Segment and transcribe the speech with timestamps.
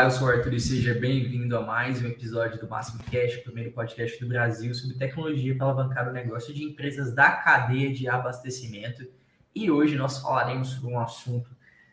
[0.00, 3.36] Olá, eu sou o Arthur e seja bem-vindo a mais um episódio do Máximo Cash,
[3.36, 7.92] o primeiro podcast do Brasil sobre tecnologia para alavancar o negócio de empresas da cadeia
[7.92, 9.06] de abastecimento.
[9.54, 11.50] E hoje nós falaremos sobre um assunto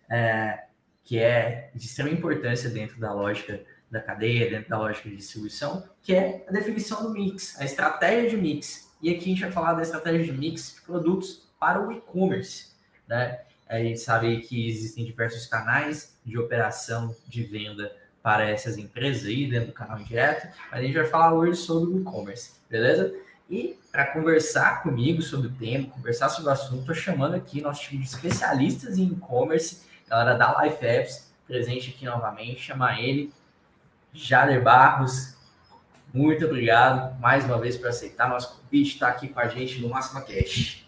[0.09, 0.67] é,
[1.03, 5.83] que é de extrema importância dentro da lógica da cadeia, dentro da lógica de distribuição,
[6.01, 8.89] que é a definição do mix, a estratégia de mix.
[9.01, 12.71] E aqui a gente vai falar da estratégia de mix de produtos para o e-commerce,
[13.05, 13.41] né?
[13.69, 17.91] A gente sabe que existem diversos canais de operação de venda
[18.23, 21.91] para essas empresas aí dentro do canal direto, mas a gente vai falar hoje sobre
[21.91, 23.13] o e-commerce, beleza?
[23.49, 27.81] E para conversar comigo sobre o tema, conversar sobre o assunto, estou chamando aqui nosso
[27.81, 33.31] time de especialistas em e-commerce, galera da Life Apps, presente aqui novamente, chamar ele,
[34.13, 35.37] Jader Barros.
[36.13, 39.89] Muito obrigado mais uma vez por aceitar nosso convite, estar aqui com a gente no
[39.89, 40.86] Máxima Cash.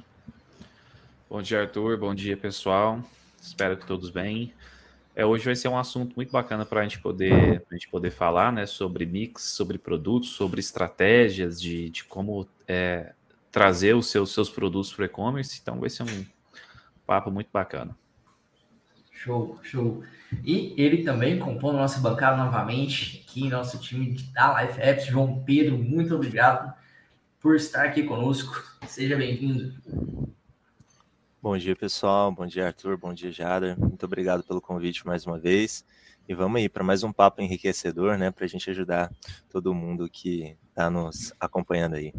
[1.29, 1.95] Bom dia, Arthur.
[1.95, 3.03] Bom dia, pessoal.
[3.39, 4.51] Espero que todos bem.
[5.15, 8.09] É, hoje vai ser um assunto muito bacana para a gente poder a gente poder
[8.09, 13.13] falar, né, sobre mix, sobre produtos, sobre estratégias de, de como é,
[13.51, 15.59] trazer os seus, seus produtos para o e-commerce.
[15.61, 16.25] Então, vai ser um
[17.05, 17.95] papo muito bacana.
[19.11, 20.03] Show, show.
[20.43, 25.77] E ele também compondo nossa bancada novamente, aqui nosso time da Life Apps, João Pedro,
[25.77, 26.73] muito obrigado
[27.39, 28.63] por estar aqui conosco.
[28.87, 29.75] Seja bem-vindo.
[31.41, 32.29] Bom dia, pessoal.
[32.33, 32.97] Bom dia, Arthur.
[32.97, 33.73] Bom dia, Jada.
[33.79, 35.85] Muito obrigado pelo convite mais uma vez.
[36.27, 38.29] E vamos aí para mais um papo enriquecedor, né?
[38.29, 39.09] Para a gente ajudar
[39.49, 42.13] todo mundo que está nos acompanhando aí.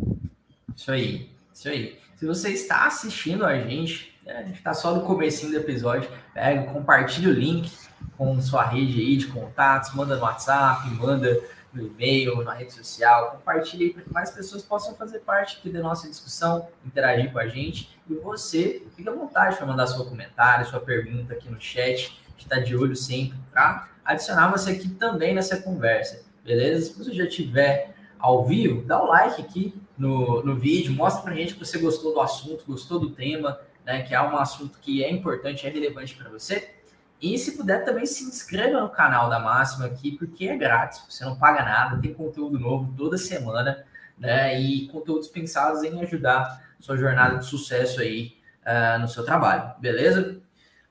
[0.74, 1.98] Isso aí, isso aí.
[2.16, 6.10] Se você está assistindo a gente, né, a gente está só no comecinho do episódio,
[6.32, 7.70] pega, compartilha o link
[8.16, 11.44] com sua rede aí de contatos, manda no WhatsApp, manda
[11.74, 15.80] no e-mail, na rede social, compartilhe para que mais pessoas possam fazer parte aqui da
[15.82, 17.99] nossa discussão, interagir com a gente.
[18.10, 22.20] E você, fica à vontade para mandar seu comentário, sua pergunta aqui no chat.
[22.26, 26.86] A gente está de olho sempre para adicionar você aqui também nessa conversa, beleza?
[26.86, 31.22] Se você já tiver ao vivo, dá o um like aqui no, no vídeo, mostra
[31.22, 34.36] para a gente que você gostou do assunto, gostou do tema, né, que é um
[34.36, 36.74] assunto que é importante, é relevante para você.
[37.22, 41.24] E se puder também se inscreva no canal da Máxima aqui, porque é grátis, você
[41.24, 43.84] não paga nada, tem conteúdo novo toda semana,
[44.18, 44.60] né?
[44.60, 48.32] E conteúdos pensados em ajudar sua jornada de sucesso aí
[48.66, 50.40] uh, no seu trabalho, beleza?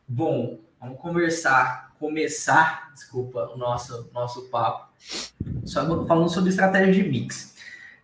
[0.07, 4.87] Bom, vamos conversar, começar, desculpa, o nosso, nosso papo,
[5.65, 7.57] só falando sobre estratégia de mix.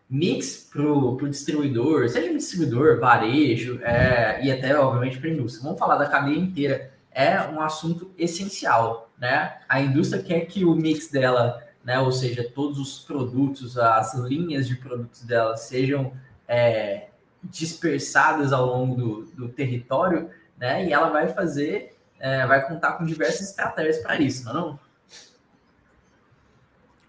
[0.10, 5.64] Mix para o distribuidor, seja um distribuidor, varejo é, e até, obviamente, para indústria.
[5.64, 9.58] Vamos falar da cadeia inteira é um assunto essencial, né?
[9.70, 14.68] A indústria quer que o mix dela, né, ou seja, todos os produtos, as linhas
[14.68, 16.12] de produtos dela sejam
[16.46, 17.08] é,
[17.50, 20.86] dispersadas ao longo do, do, território, né?
[20.86, 24.56] E ela vai fazer, é, vai contar com diversas estratégias para isso, não é?
[24.56, 24.80] Não?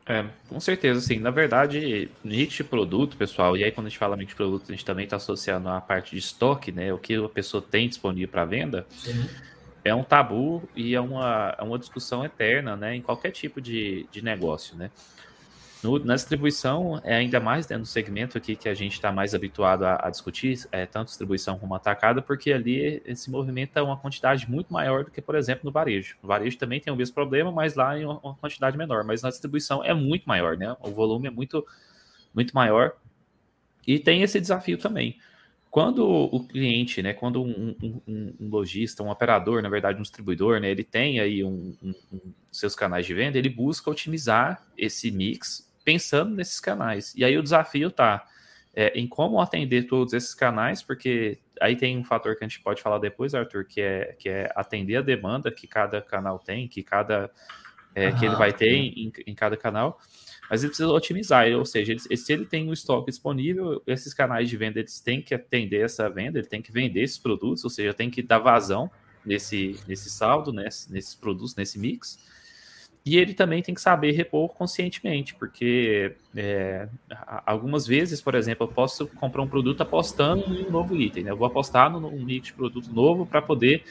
[0.08, 1.18] É, com certeza, sim.
[1.18, 4.64] Na verdade, mix de produto, pessoal, e aí quando a gente fala mix de produto,
[4.68, 6.92] a gente também está associando a parte de estoque, né?
[6.92, 8.86] O que a pessoa tem disponível para venda.
[8.90, 9.28] Sim
[9.86, 14.06] é um tabu e é uma, é uma discussão eterna, né, em qualquer tipo de,
[14.10, 14.90] de negócio, né.
[15.82, 19.34] No, na distribuição, é ainda mais né, no segmento aqui que a gente está mais
[19.34, 23.96] habituado a, a, discutir, é, tanto distribuição como atacada, porque ali esse movimento é uma
[23.96, 26.16] quantidade muito maior do que, por exemplo, no varejo.
[26.22, 29.04] No varejo também tem o mesmo problema, mas lá em uma, quantidade menor.
[29.04, 30.74] Mas na distribuição é muito maior, né?
[30.80, 31.64] O volume é muito,
[32.34, 32.92] muito maior.
[33.86, 35.18] E tem esse desafio também.
[35.70, 40.58] Quando o cliente, né, quando um, um, um, lojista, um operador, na verdade, um distribuidor,
[40.58, 41.76] né, ele tem aí um,
[42.50, 47.14] seus canais de venda, ele busca otimizar esse mix pensando nesses canais.
[47.16, 48.26] E aí o desafio está
[48.74, 52.60] é, em como atender todos esses canais, porque aí tem um fator que a gente
[52.60, 56.66] pode falar depois, Arthur, que é, que é atender a demanda que cada canal tem,
[56.66, 57.30] que cada
[57.94, 59.98] é, que ele vai ter em, em cada canal
[60.48, 64.48] mas ele precisa otimizar, ou seja, ele, se ele tem um estoque disponível, esses canais
[64.48, 67.70] de venda eles têm que atender essa venda, ele tem que vender esses produtos, ou
[67.70, 68.90] seja, tem que dar vazão
[69.24, 72.18] nesse, nesse saldo, nesse, nesses produtos, nesse mix.
[73.06, 76.88] E ele também tem que saber repor conscientemente, porque é,
[77.46, 81.22] algumas vezes, por exemplo, eu posso comprar um produto apostando em um novo item.
[81.22, 81.30] Né?
[81.30, 83.84] Eu vou apostar num mix de produto novo para poder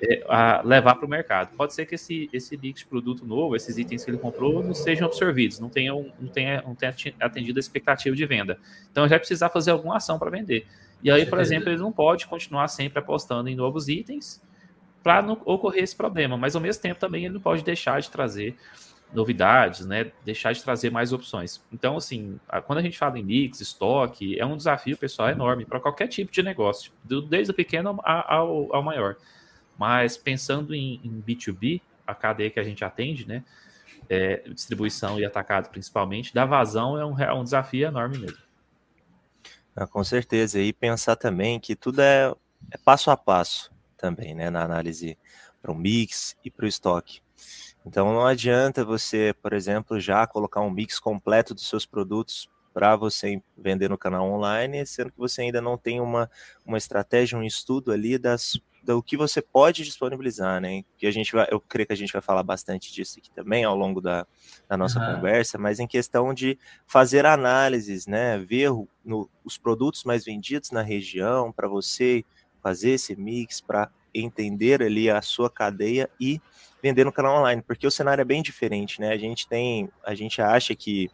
[0.00, 1.54] é, a, levar para o mercado.
[1.54, 4.72] Pode ser que esse, esse mix de produto novo, esses itens que ele comprou, não
[4.72, 8.58] sejam absorvidos, não tenham, não tenha, não tenha atendido a expectativa de venda.
[8.90, 10.66] Então, já vai precisar fazer alguma ação para vender.
[11.02, 14.40] E aí, por exemplo, ele não pode continuar sempre apostando em novos itens
[15.04, 18.10] para não ocorrer esse problema, mas ao mesmo tempo também ele não pode deixar de
[18.10, 18.56] trazer
[19.12, 20.10] novidades, né?
[20.24, 21.62] Deixar de trazer mais opções.
[21.72, 25.78] Então, assim, quando a gente fala em mix, estoque, é um desafio pessoal enorme para
[25.78, 26.90] qualquer tipo de negócio,
[27.28, 29.14] desde o pequeno ao, ao maior.
[29.78, 33.44] Mas pensando em, em, B2B, a cadeia que a gente atende, né?
[34.08, 38.38] é, distribuição e atacado principalmente, da vazão é um, é um desafio enorme mesmo.
[39.76, 40.60] Ah, com certeza.
[40.60, 42.32] E pensar também que tudo é,
[42.70, 43.73] é passo a passo
[44.04, 44.50] também, né?
[44.50, 45.16] Na análise
[45.62, 47.20] para o mix e para o estoque.
[47.86, 52.96] Então não adianta você, por exemplo, já colocar um mix completo dos seus produtos para
[52.96, 56.30] você vender no canal online, sendo que você ainda não tem uma,
[56.66, 60.84] uma estratégia, um estudo ali das do que você pode disponibilizar, né?
[60.98, 63.64] Que a gente vai, eu creio que a gente vai falar bastante disso aqui também
[63.64, 64.26] ao longo da,
[64.68, 65.14] da nossa uhum.
[65.14, 68.36] conversa, mas em questão de fazer análises, né?
[68.36, 68.68] Ver
[69.02, 72.22] no, os produtos mais vendidos na região para você
[72.64, 76.40] fazer esse mix para entender ali a sua cadeia e
[76.82, 79.12] vender no canal online, porque o cenário é bem diferente, né?
[79.12, 81.10] A gente tem, a gente acha que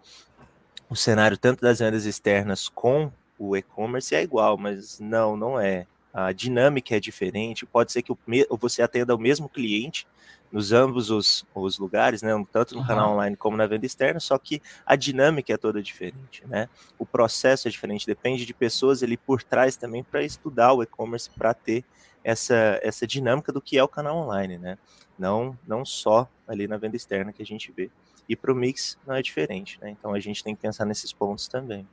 [0.89, 5.87] o cenário tanto das vendas externas com o e-commerce é igual, mas não, não é
[6.13, 8.13] a dinâmica é diferente, pode ser que
[8.59, 10.07] você atenda o mesmo cliente
[10.53, 12.87] nos ambos os, os lugares, né, tanto no uhum.
[12.87, 16.69] canal online como na venda externa, só que a dinâmica é toda diferente, né?
[16.99, 21.31] O processo é diferente, depende de pessoas ali por trás também para estudar o e-commerce
[21.31, 21.85] para ter
[22.25, 24.77] essa, essa dinâmica do que é o canal online, né?
[25.19, 27.91] Não, não só ali na venda externa que a gente vê.
[28.29, 29.91] E para o mix não é diferente, né?
[29.91, 31.87] Então a gente tem que pensar nesses pontos também.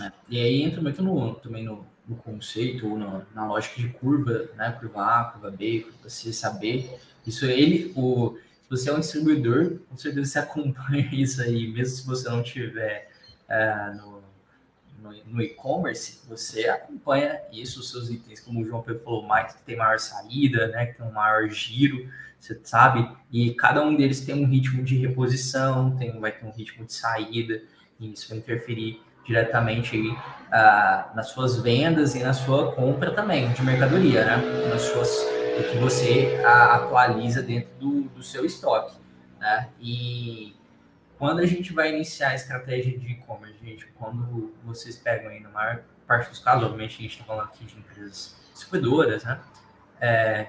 [0.00, 3.88] É, e aí entra muito no, também no, no conceito ou na, na, lógica de
[3.88, 4.72] curva, né?
[4.78, 6.98] Curva A, curva B, curva C, saber.
[7.26, 11.96] Isso ele, o, se você é um distribuidor, com certeza você acompanha isso aí, mesmo
[11.96, 13.10] se você não tiver
[13.48, 14.22] é, no,
[14.98, 19.54] no, no e-commerce, você acompanha isso, os seus itens, como o João Pedro falou, mais
[19.54, 20.86] que tem maior saída, né?
[20.86, 24.96] Que tem um maior giro, você sabe, e cada um deles tem um ritmo de
[24.98, 27.62] reposição, tem, vai ter um ritmo de saída,
[27.98, 33.50] e isso vai interferir diretamente aí, uh, nas suas vendas e na sua compra também
[33.52, 34.36] de mercadoria, né?
[34.68, 35.10] Nas suas,
[35.58, 38.96] o que você uh, atualiza dentro do, do seu estoque,
[39.40, 39.68] né?
[39.80, 40.54] E
[41.18, 45.48] quando a gente vai iniciar a estratégia de e-commerce, gente, quando vocês pegam aí, na
[45.48, 49.40] maior parte dos casos, obviamente a gente está falando aqui de empresas distribuidoras, né?
[50.00, 50.48] É,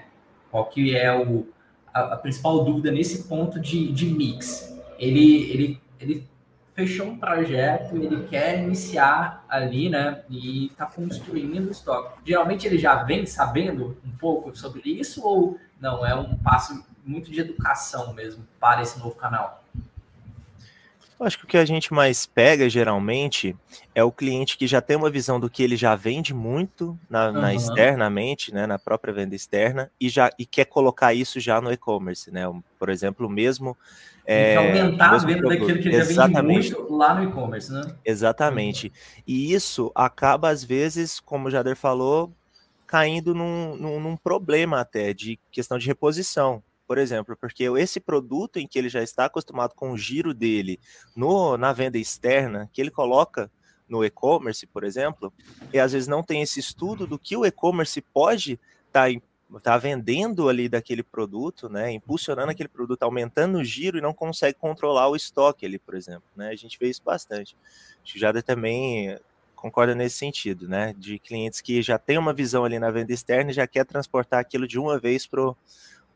[0.51, 1.47] qual que é o,
[1.93, 4.73] a, a, principal dúvida nesse ponto de, de mix?
[4.97, 6.29] Ele, ele, ele
[6.75, 10.23] fechou um projeto, ele quer iniciar ali, né?
[10.29, 12.19] E está construindo o estoque.
[12.25, 16.05] Geralmente ele já vem sabendo um pouco sobre isso ou não?
[16.05, 19.63] É um passo muito de educação mesmo para esse novo canal?
[21.19, 23.55] Eu acho que o que a gente mais pega geralmente
[23.93, 27.27] é o cliente que já tem uma visão do que ele já vende muito na,
[27.27, 27.33] uhum.
[27.33, 31.71] na externamente, né, na própria venda externa, e já e quer colocar isso já no
[31.71, 32.43] e-commerce, né?
[32.77, 33.77] Por exemplo, o mesmo
[34.25, 36.33] é, aumentar a venda daquilo que ele Exatamente.
[36.33, 37.81] já vende muito lá no e-commerce, né?
[38.03, 38.91] Exatamente.
[39.25, 42.33] E isso acaba, às vezes, como o Jader falou,
[42.87, 46.63] caindo num, num, num, problema até de questão de reposição.
[46.87, 50.79] Por exemplo, porque esse produto em que ele já está acostumado com o giro dele
[51.15, 53.49] no, na venda externa, que ele coloca
[53.87, 55.33] no e-commerce, por exemplo,
[55.73, 59.77] e às vezes não tem esse estudo do que o e-commerce pode estar tá tá
[59.77, 65.07] vendendo ali daquele produto, né, impulsionando aquele produto, aumentando o giro e não consegue controlar
[65.07, 66.49] o estoque ali, por exemplo, né?
[66.49, 67.55] A gente vê isso bastante.
[68.03, 69.17] Acho que o Jada também
[69.55, 70.93] concorda nesse sentido, né?
[70.97, 74.39] De clientes que já tem uma visão ali na venda externa e já quer transportar
[74.39, 75.53] aquilo de uma vez para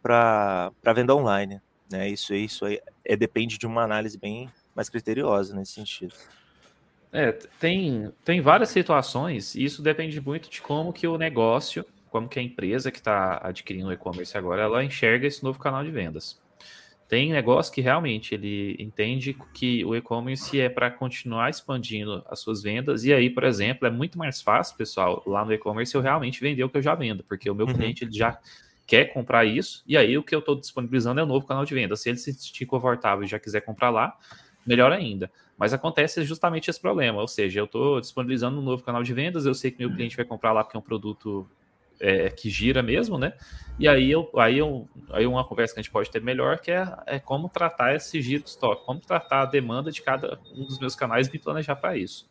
[0.04, 2.10] a venda online, né?
[2.10, 6.14] Isso, isso aí é, depende de uma análise bem mais criteriosa nesse sentido.
[7.12, 12.28] É, tem, tem várias situações, e isso depende muito de como que o negócio como
[12.28, 15.92] que a empresa que está adquirindo o e-commerce agora, ela enxerga esse novo canal de
[15.92, 16.42] vendas.
[17.08, 22.62] Tem negócio que realmente ele entende que o e-commerce é para continuar expandindo as suas
[22.62, 26.40] vendas, e aí, por exemplo, é muito mais fácil, pessoal, lá no e-commerce eu realmente
[26.40, 27.74] vender o que eu já vendo, porque o meu uhum.
[27.74, 28.38] cliente ele já
[28.90, 31.76] quer comprar isso, e aí o que eu estou disponibilizando é o novo canal de
[31.76, 31.96] venda.
[31.96, 34.18] Se ele se sentir confortável e já quiser comprar lá,
[34.66, 35.32] melhor ainda.
[35.56, 39.46] Mas acontece justamente esse problema, ou seja, eu estou disponibilizando um novo canal de vendas,
[39.46, 41.48] eu sei que meu cliente vai comprar lá porque é um produto
[42.00, 43.34] é, que gira mesmo, né?
[43.78, 46.72] E aí, eu, aí, eu, aí uma conversa que a gente pode ter melhor que
[46.72, 50.66] é, é como tratar esse giro de estoque, como tratar a demanda de cada um
[50.66, 52.28] dos meus canais e me planejar para isso.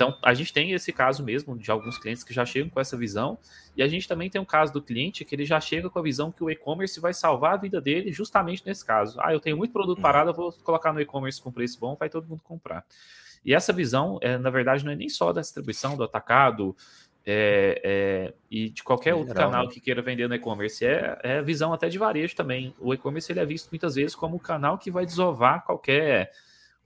[0.00, 2.96] Então, a gente tem esse caso mesmo de alguns clientes que já chegam com essa
[2.96, 3.38] visão,
[3.76, 6.02] e a gente também tem um caso do cliente que ele já chega com a
[6.02, 9.20] visão que o e-commerce vai salvar a vida dele justamente nesse caso.
[9.20, 12.08] Ah, eu tenho muito produto parado, eu vou colocar no e-commerce com preço bom, vai
[12.08, 12.82] todo mundo comprar.
[13.44, 16.74] E essa visão, é, na verdade, não é nem só da distribuição, do atacado,
[17.26, 19.70] é, é, e de qualquer outro canal né?
[19.70, 20.82] que queira vender no e-commerce.
[20.82, 22.74] É, é visão até de varejo também.
[22.80, 26.32] O e-commerce ele é visto muitas vezes como o canal que vai desovar qualquer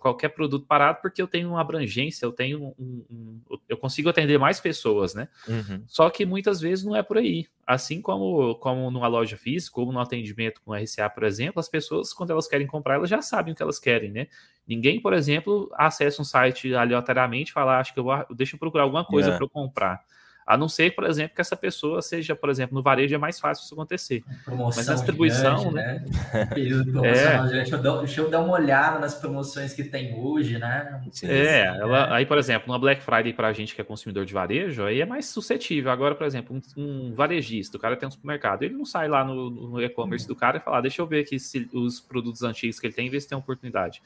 [0.04, 4.38] qualquer produto parado porque eu tenho uma abrangência, eu tenho um, um eu consigo atender
[4.38, 5.28] mais pessoas, né?
[5.48, 5.82] Uhum.
[5.86, 7.46] Só que muitas vezes não é por aí.
[7.66, 12.12] Assim como, como numa loja física ou no atendimento com RCA, por exemplo, as pessoas,
[12.12, 14.26] quando elas querem comprar, elas já sabem o que elas querem, né?
[14.68, 18.56] Ninguém, por exemplo, acessa um site aleatoriamente e fala, ah, acho que eu vou, deixa
[18.56, 19.36] eu procurar alguma coisa é.
[19.36, 20.04] para eu comprar.
[20.46, 23.40] A não ser, por exemplo, que essa pessoa seja, por exemplo, no varejo é mais
[23.40, 24.22] fácil isso acontecer.
[24.44, 26.04] Promoção Mas na distribuição, gigante, né?
[26.32, 26.50] né?
[27.08, 27.48] é.
[27.48, 31.02] deixa, eu dar, deixa eu dar uma olhada nas promoções que tem hoje, né?
[31.22, 32.12] É, ela, é.
[32.12, 35.00] aí, por exemplo, uma Black Friday para a gente que é consumidor de varejo, aí
[35.00, 35.90] é mais suscetível.
[35.90, 39.24] Agora, por exemplo, um, um varejista, o cara tem um supermercado, ele não sai lá
[39.24, 42.42] no, no e-commerce do cara e fala, ah, deixa eu ver aqui se os produtos
[42.42, 44.02] antigos que ele tem, ver se tem oportunidade.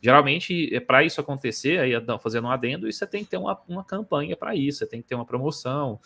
[0.00, 3.82] Geralmente, é para isso acontecer, aí fazendo um adendo, você tem que ter uma, uma
[3.82, 5.98] campanha para isso, você tem que ter uma promoção,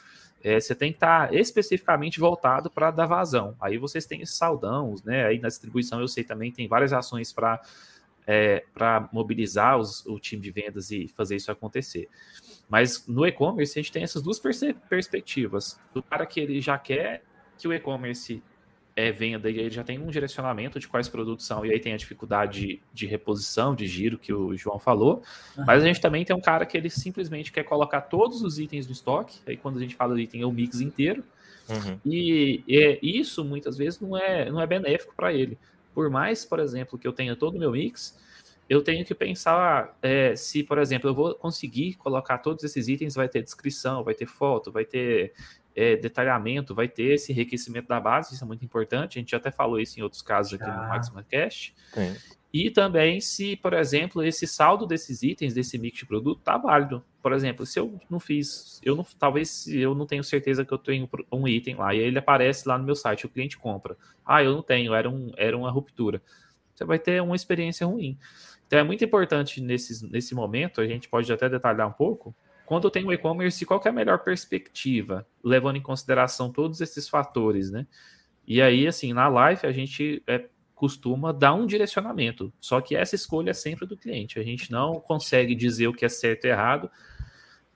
[0.43, 3.55] é, você tem que estar tá especificamente voltado para dar vazão.
[3.61, 5.27] Aí vocês têm esses saldão, né?
[5.27, 7.61] Aí na distribuição eu sei também tem várias ações para
[8.27, 12.09] é, para mobilizar os, o time de vendas e fazer isso acontecer.
[12.69, 14.41] Mas no e-commerce a gente tem essas duas
[14.89, 15.79] perspectivas.
[15.93, 17.23] Do cara que ele já quer
[17.59, 18.43] que o e-commerce
[18.95, 21.95] é venda e aí já tem um direcionamento de quais produtos são, e aí tem
[21.95, 25.23] a dificuldade de, de reposição, de giro que o João falou.
[25.57, 25.65] Uhum.
[25.67, 28.87] Mas a gente também tem um cara que ele simplesmente quer colocar todos os itens
[28.87, 31.25] no estoque, aí quando a gente fala de item é o mix inteiro.
[31.69, 31.99] Uhum.
[32.05, 35.57] E, e, isso muitas vezes não é, não é benéfico para ele.
[35.95, 38.19] Por mais, por exemplo, que eu tenha todo o meu mix,
[38.69, 43.15] eu tenho que pensar é, se, por exemplo, eu vou conseguir colocar todos esses itens,
[43.15, 45.33] vai ter descrição, vai ter foto, vai ter
[45.75, 49.19] é, detalhamento, vai ter esse enriquecimento da base, isso é muito importante.
[49.19, 51.73] A gente até falou isso em outros casos aqui no Maximum Cash.
[52.53, 57.03] E também se, por exemplo, esse saldo desses itens, desse mix de produto, tá válido.
[57.23, 60.77] Por exemplo, se eu não fiz, eu não, talvez eu não tenho certeza que eu
[60.77, 63.97] tenho um item lá, e aí ele aparece lá no meu site, o cliente compra.
[64.25, 66.21] Ah, eu não tenho, era, um, era uma ruptura.
[66.75, 68.19] Você vai ter uma experiência ruim.
[68.67, 72.35] Então é muito importante nesse, nesse momento, a gente pode até detalhar um pouco,
[72.73, 77.07] quando eu tenho um e-commerce, qual é a melhor perspectiva, levando em consideração todos esses
[77.07, 77.87] fatores, né?
[78.47, 83.15] E aí, assim, na live a gente é, costuma dar um direcionamento, só que essa
[83.15, 84.41] escolha é sempre do cliente.
[84.41, 86.91] A gente não consegue dizer o que é certo e errado,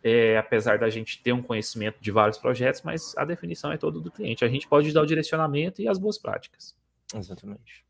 [0.03, 4.01] é, apesar da gente ter um conhecimento de vários projetos, mas a definição é toda
[4.01, 4.47] do cliente.
[4.47, 6.75] A gente pode dar o direcionamento e as boas práticas.
[7.15, 7.85] Exatamente.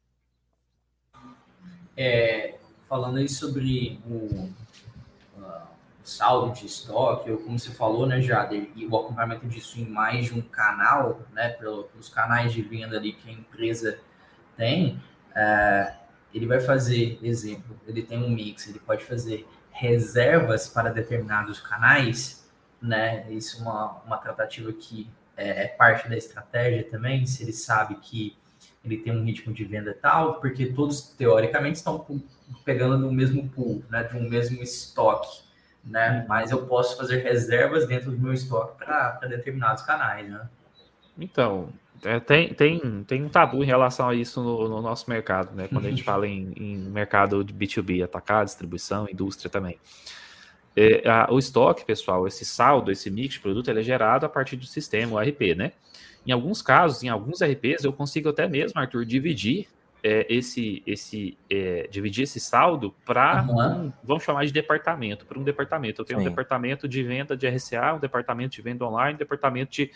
[1.96, 2.56] É,
[2.88, 4.50] falando aí sobre o
[6.06, 10.26] saldo de estoque, ou como você falou, né, Jader, e o acompanhamento disso em mais
[10.26, 13.98] de um canal, né, pelos canais de venda ali que a empresa
[14.56, 15.02] tem,
[15.34, 15.94] é,
[16.32, 22.48] ele vai fazer, exemplo, ele tem um mix, ele pode fazer reservas para determinados canais,
[22.80, 27.52] né, isso é uma, uma tratativa que é, é parte da estratégia também, se ele
[27.52, 28.36] sabe que
[28.84, 32.06] ele tem um ritmo de venda tal, porque todos, teoricamente, estão
[32.64, 35.45] pegando no mesmo pool, né, de um mesmo estoque
[35.86, 36.24] né?
[36.28, 40.48] Mas eu posso fazer reservas dentro do meu estoque para determinados canais, né?
[41.18, 41.68] Então,
[42.04, 45.68] é, tem, tem, tem um tabu em relação a isso no, no nosso mercado, né?
[45.68, 49.78] Quando a gente fala em, em, mercado de B2B, atacar, distribuição, indústria também.
[50.76, 54.28] É, a, o estoque, pessoal, esse saldo, esse mix de produto, ele é gerado a
[54.28, 55.72] partir do sistema, o RP, né?
[56.26, 59.68] Em alguns casos, em alguns RPs, eu consigo até mesmo, Arthur, dividir
[60.06, 63.86] é, esse, esse é, dividir esse saldo para, uhum.
[63.86, 66.00] um, vamos chamar de departamento, para um departamento.
[66.00, 66.26] Eu tenho Sim.
[66.26, 69.90] um departamento de venda de RCA, um departamento de venda online, um departamento de,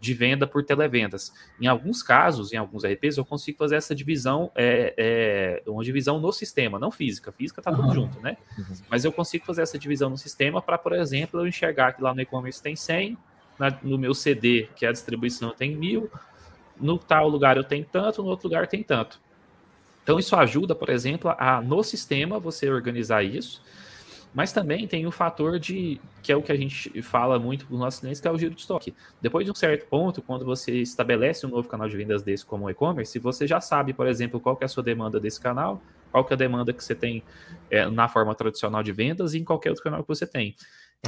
[0.00, 1.32] de venda por televendas.
[1.60, 6.18] Em alguns casos, em alguns RPs, eu consigo fazer essa divisão, é, é uma divisão
[6.18, 7.30] no sistema, não física.
[7.30, 7.76] Física está uhum.
[7.76, 8.36] tudo junto, né?
[8.58, 8.74] Uhum.
[8.90, 12.12] Mas eu consigo fazer essa divisão no sistema para, por exemplo, eu enxergar que lá
[12.12, 13.16] no e-commerce tem 100,
[13.56, 16.10] na, no meu CD, que é a distribuição, tem mil,
[16.76, 19.22] no tal lugar eu tenho tanto, no outro lugar tem tanto.
[20.04, 23.60] Então, isso ajuda, por exemplo, a no sistema você organizar isso,
[24.34, 27.74] mas também tem o fator de, que é o que a gente fala muito para
[27.74, 28.94] os nossos clientes, que é o giro de estoque.
[29.22, 32.68] Depois de um certo ponto, quando você estabelece um novo canal de vendas desse como
[32.68, 35.80] e-commerce, você já sabe, por exemplo, qual é a sua demanda desse canal,
[36.10, 37.22] qual é a demanda que você tem
[37.70, 40.54] é, na forma tradicional de vendas e em qualquer outro canal que você tem.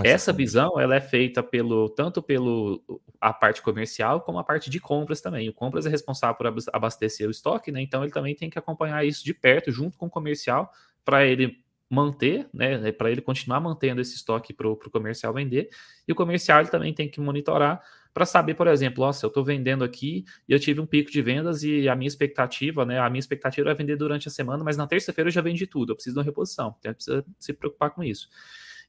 [0.04, 2.82] Essa visão ela é feita pelo tanto pelo
[3.20, 5.48] a parte comercial como a parte de compras também.
[5.48, 7.80] O compras é responsável por abastecer o estoque, né?
[7.80, 10.70] Então ele também tem que acompanhar isso de perto junto com o comercial
[11.04, 12.92] para ele manter, né?
[12.92, 15.70] Para ele continuar mantendo esse estoque para o comercial vender.
[16.06, 17.80] E o comercial ele também tem que monitorar
[18.12, 21.10] para saber, por exemplo, ó, se eu estou vendendo aqui e eu tive um pico
[21.10, 22.98] de vendas e a minha expectativa, né?
[22.98, 25.92] A minha expectativa é vender durante a semana, mas na terça-feira eu já vendi tudo.
[25.92, 26.74] Eu preciso de uma reposição.
[26.78, 28.28] Então, precisa se preocupar com isso.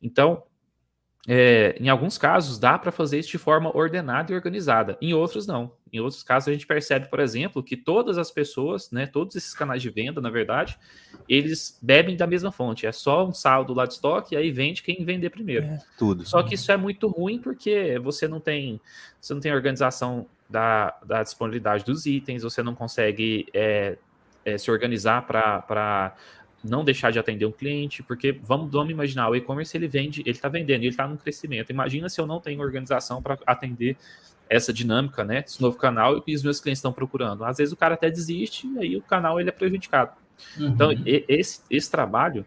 [0.02, 0.44] Então,
[1.28, 4.98] é, em alguns casos, dá para fazer isso de forma ordenada e organizada.
[5.02, 5.74] Em outros, não.
[5.92, 9.54] Em outros casos, a gente percebe, por exemplo, que todas as pessoas, né, todos esses
[9.54, 10.80] canais de venda, na verdade,
[11.28, 12.86] eles bebem da mesma fonte.
[12.86, 15.66] É só um saldo lá de estoque e aí vende quem vender primeiro.
[15.66, 16.26] É, tudo.
[16.26, 18.80] Só que isso é muito ruim porque você não tem,
[19.20, 23.98] você não tem organização da, da disponibilidade dos itens, você não consegue é,
[24.46, 26.16] é, se organizar para
[26.64, 30.32] não deixar de atender um cliente, porque vamos, vamos imaginar, o e-commerce ele vende, ele
[30.32, 31.70] está vendendo, ele está num crescimento.
[31.70, 33.96] Imagina se eu não tenho organização para atender
[34.50, 35.44] essa dinâmica, né?
[35.46, 37.44] Esse novo canal e os meus clientes estão procurando.
[37.44, 40.12] Às vezes o cara até desiste e aí o canal ele é prejudicado.
[40.58, 40.68] Uhum.
[40.68, 42.46] Então, esse, esse trabalho,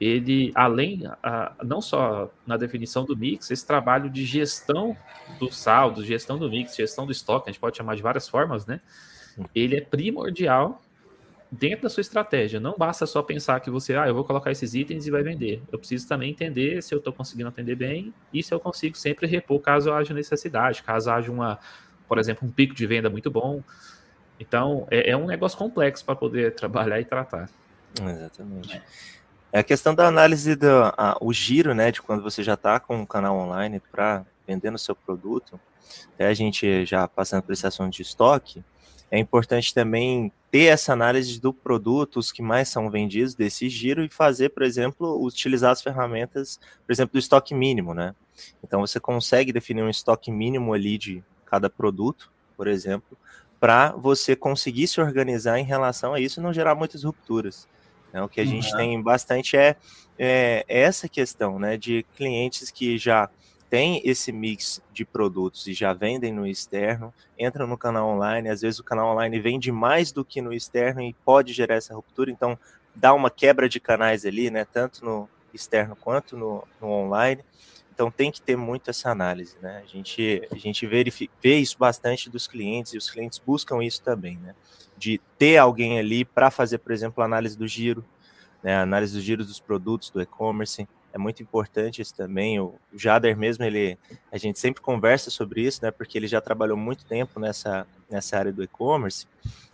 [0.00, 4.96] ele, além, a, não só na definição do mix, esse trabalho de gestão
[5.38, 8.66] do saldo, gestão do mix, gestão do estoque, a gente pode chamar de várias formas,
[8.66, 8.80] né?
[9.54, 10.80] Ele é primordial
[11.54, 12.58] dentro da sua estratégia.
[12.60, 15.62] Não basta só pensar que você, ah, eu vou colocar esses itens e vai vender.
[15.70, 19.26] Eu preciso também entender se eu estou conseguindo atender bem e se eu consigo sempre
[19.26, 21.58] repor caso haja necessidade, caso haja uma,
[22.08, 23.62] por exemplo, um pico de venda muito bom.
[24.38, 27.48] Então, é, é um negócio complexo para poder trabalhar e tratar.
[28.00, 28.82] Exatamente.
[29.52, 32.80] É a questão da análise do a, o giro, né, de quando você já está
[32.80, 35.60] com um canal online para vendendo o seu produto.
[36.14, 38.64] Até a gente já passando por esse assunto de estoque,
[39.14, 44.04] é importante também ter essa análise do produto, os que mais são vendidos desse giro
[44.04, 48.12] e fazer, por exemplo, utilizar as ferramentas, por exemplo, do estoque mínimo, né?
[48.62, 53.16] Então você consegue definir um estoque mínimo ali de cada produto, por exemplo,
[53.60, 57.68] para você conseguir se organizar em relação a isso e não gerar muitas rupturas.
[58.12, 58.20] Né?
[58.20, 58.50] O que a uhum.
[58.50, 59.76] gente tem bastante é,
[60.18, 63.30] é, essa questão, né, de clientes que já
[63.74, 68.60] tem esse mix de produtos e já vendem no externo, entram no canal online, às
[68.60, 72.30] vezes o canal online vende mais do que no externo e pode gerar essa ruptura,
[72.30, 72.56] então
[72.94, 77.44] dá uma quebra de canais ali, né, tanto no externo quanto no, no online.
[77.92, 79.82] Então tem que ter muito essa análise, né?
[79.84, 84.00] A gente, a gente verifica, vê isso bastante dos clientes e os clientes buscam isso
[84.02, 84.54] também, né?
[84.96, 88.04] De ter alguém ali para fazer, por exemplo, análise do giro,
[88.62, 88.76] né?
[88.76, 92.58] Análise do giro dos produtos do e-commerce, é muito importante isso também.
[92.58, 93.96] O Jader mesmo, ele,
[94.32, 95.92] a gente sempre conversa sobre isso, né?
[95.92, 99.28] Porque ele já trabalhou muito tempo nessa, nessa área do e-commerce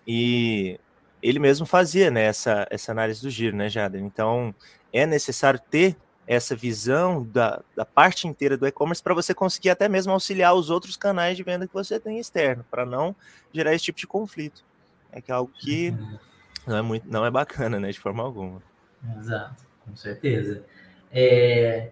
[0.06, 0.78] e
[1.22, 4.02] ele mesmo fazia né, essa, essa análise do giro, né, Jader?
[4.02, 4.54] Então
[4.92, 9.88] é necessário ter essa visão da, da parte inteira do e-commerce para você conseguir até
[9.88, 13.16] mesmo auxiliar os outros canais de venda que você tem externo, para não
[13.52, 14.62] gerar esse tipo de conflito.
[15.10, 16.18] É que é algo que uhum.
[16.66, 18.62] não é muito, não é bacana, né, de forma alguma.
[19.18, 20.62] Exato, com certeza.
[21.12, 21.90] É,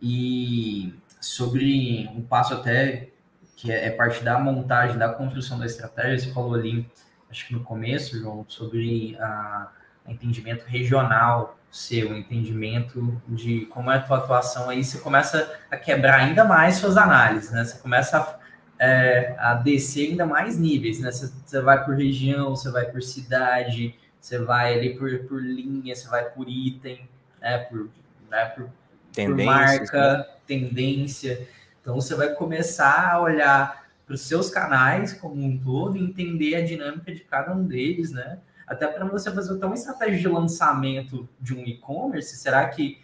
[0.00, 3.08] e sobre um passo até
[3.56, 6.88] que é, é parte da montagem, da construção da estratégia, você falou ali,
[7.30, 9.70] acho que no começo, João, sobre a,
[10.04, 15.76] a entendimento regional seu, entendimento de como é a tua atuação, aí você começa a
[15.76, 17.64] quebrar ainda mais suas análises, né?
[17.64, 18.38] Você começa a,
[18.82, 21.10] é, a descer ainda mais níveis, né?
[21.10, 26.08] Você, vai por região, você vai por cidade, você vai ali por, por linha, você
[26.08, 27.06] vai por item,
[27.40, 27.58] né?
[27.58, 27.90] Por
[28.30, 28.46] né?
[28.46, 28.70] Por,
[29.14, 30.26] por marca, né?
[30.46, 31.48] tendência.
[31.80, 36.54] Então você vai começar a olhar para os seus canais como um todo e entender
[36.56, 38.38] a dinâmica de cada um deles, né?
[38.66, 43.00] Até para você fazer até uma estratégia de lançamento de um e-commerce, será que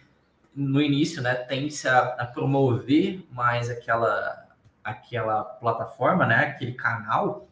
[0.55, 4.43] no início, né, tem-se a, a, promover mais aquela
[4.83, 7.47] aquela plataforma, né, aquele canal,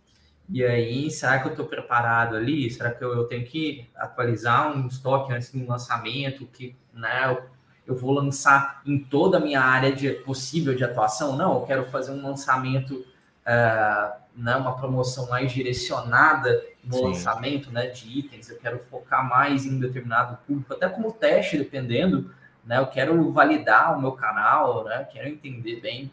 [0.54, 2.70] e aí, será que eu estou preparado ali?
[2.70, 6.46] Será que eu, eu, tenho que atualizar um estoque antes do lançamento?
[6.48, 7.50] Que, né, eu
[7.96, 11.36] vou lançar em toda a minha área de, possível de atuação.
[11.36, 13.06] Não, eu quero fazer um lançamento,
[13.46, 17.04] uh, né, uma promoção mais direcionada no Sim.
[17.04, 18.50] lançamento né, de itens.
[18.50, 22.34] Eu quero focar mais em um determinado público, até como teste, dependendo.
[22.66, 26.12] Né, eu quero validar o meu canal, né, quero entender bem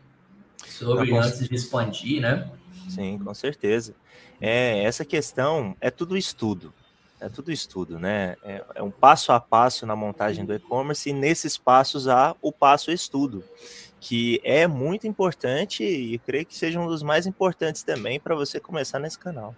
[0.65, 2.51] sobre Não, antes de expandir, né?
[2.89, 3.95] Sim, com certeza.
[4.41, 6.73] É, essa questão é tudo estudo.
[7.21, 8.37] É tudo estudo, né?
[8.45, 12.53] É, é um passo a passo na montagem do e-commerce e nesses passos há o
[12.53, 13.43] passo estudo,
[13.99, 18.61] que é muito importante e creio que seja um dos mais importantes também para você
[18.61, 19.55] começar nesse canal.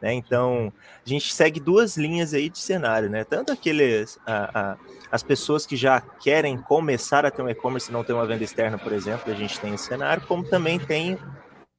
[0.00, 0.12] Né?
[0.12, 0.72] Então,
[1.04, 3.24] a gente segue duas linhas aí de cenário, né?
[3.24, 4.76] Tanto aqueles, a, a,
[5.10, 8.44] as pessoas que já querem começar a ter um e-commerce e não ter uma venda
[8.44, 11.16] externa, por exemplo, a gente tem esse cenário, como também tem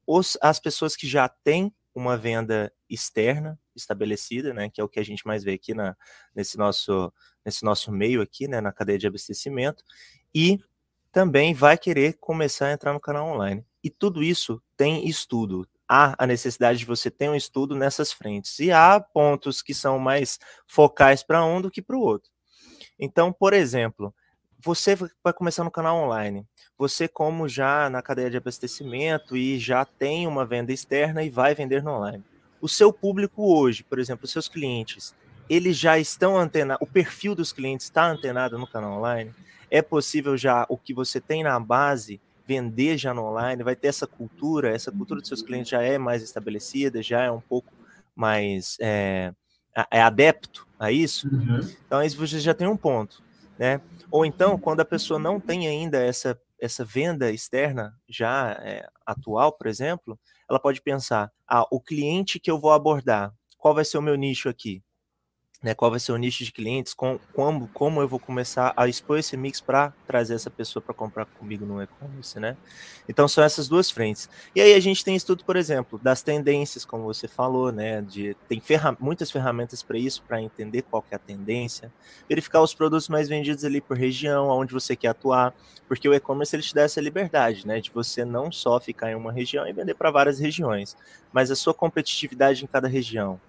[0.08, 5.00] os, as pessoas que já têm uma venda externa estabelecida, né, que é o que
[5.00, 5.96] a gente mais vê aqui na,
[6.36, 7.13] nesse, nosso,
[7.46, 9.84] nesse nosso meio aqui, né, na cadeia de abastecimento,
[10.34, 10.60] e
[11.12, 13.66] também vai querer começar a entrar no canal online.
[13.84, 15.68] E tudo isso tem estudo.
[15.88, 18.60] Há a necessidade de você ter um estudo nessas frentes.
[18.60, 20.38] E há pontos que são mais
[20.68, 22.30] focais para um do que para o outro.
[23.00, 24.13] Então, por exemplo,
[24.60, 26.46] você vai começar no canal online.
[26.78, 31.56] Você, como já na cadeia de abastecimento e já tem uma venda externa e vai
[31.56, 32.24] vender no online.
[32.62, 35.15] O seu público hoje, por exemplo, os seus clientes,
[35.50, 39.34] eles já estão antenados, o perfil dos clientes está antenado no canal online.
[39.70, 43.88] É possível já o que você tem na base vender já no online, vai ter
[43.88, 47.74] essa cultura, essa cultura dos seus clientes já é mais estabelecida, já é um pouco
[48.15, 49.34] mais é,
[49.91, 51.28] é adepto a isso.
[51.28, 51.60] Uhum.
[51.86, 53.22] Então aí você já tem um ponto,
[53.60, 53.82] né?
[54.10, 59.52] Ou então quando a pessoa não tem ainda essa essa venda externa já é, atual,
[59.54, 63.98] por exemplo, ela pode pensar: ah, o cliente que eu vou abordar, qual vai ser
[63.98, 64.84] o meu nicho aqui?
[65.62, 68.88] Né, qual vai ser o nicho de clientes, com, como, como eu vou começar a
[68.88, 72.56] expor esse mix para trazer essa pessoa para comprar comigo no e-commerce, né?
[73.10, 74.30] Então são essas duas frentes.
[74.56, 78.02] E aí a gente tem estudo, por exemplo, das tendências, como você falou, né?
[78.02, 81.91] De, tem ferra muitas ferramentas para isso, para entender qual é a tendência,
[82.30, 85.56] verificar os produtos mais vendidos ali por região, aonde você quer atuar,
[85.88, 87.82] porque o e-commerce ele te dá essa liberdade, né?
[87.82, 90.96] De você não só ficar em uma região e vender para várias regiões,
[91.34, 93.39] mas a sua competitividade em cada região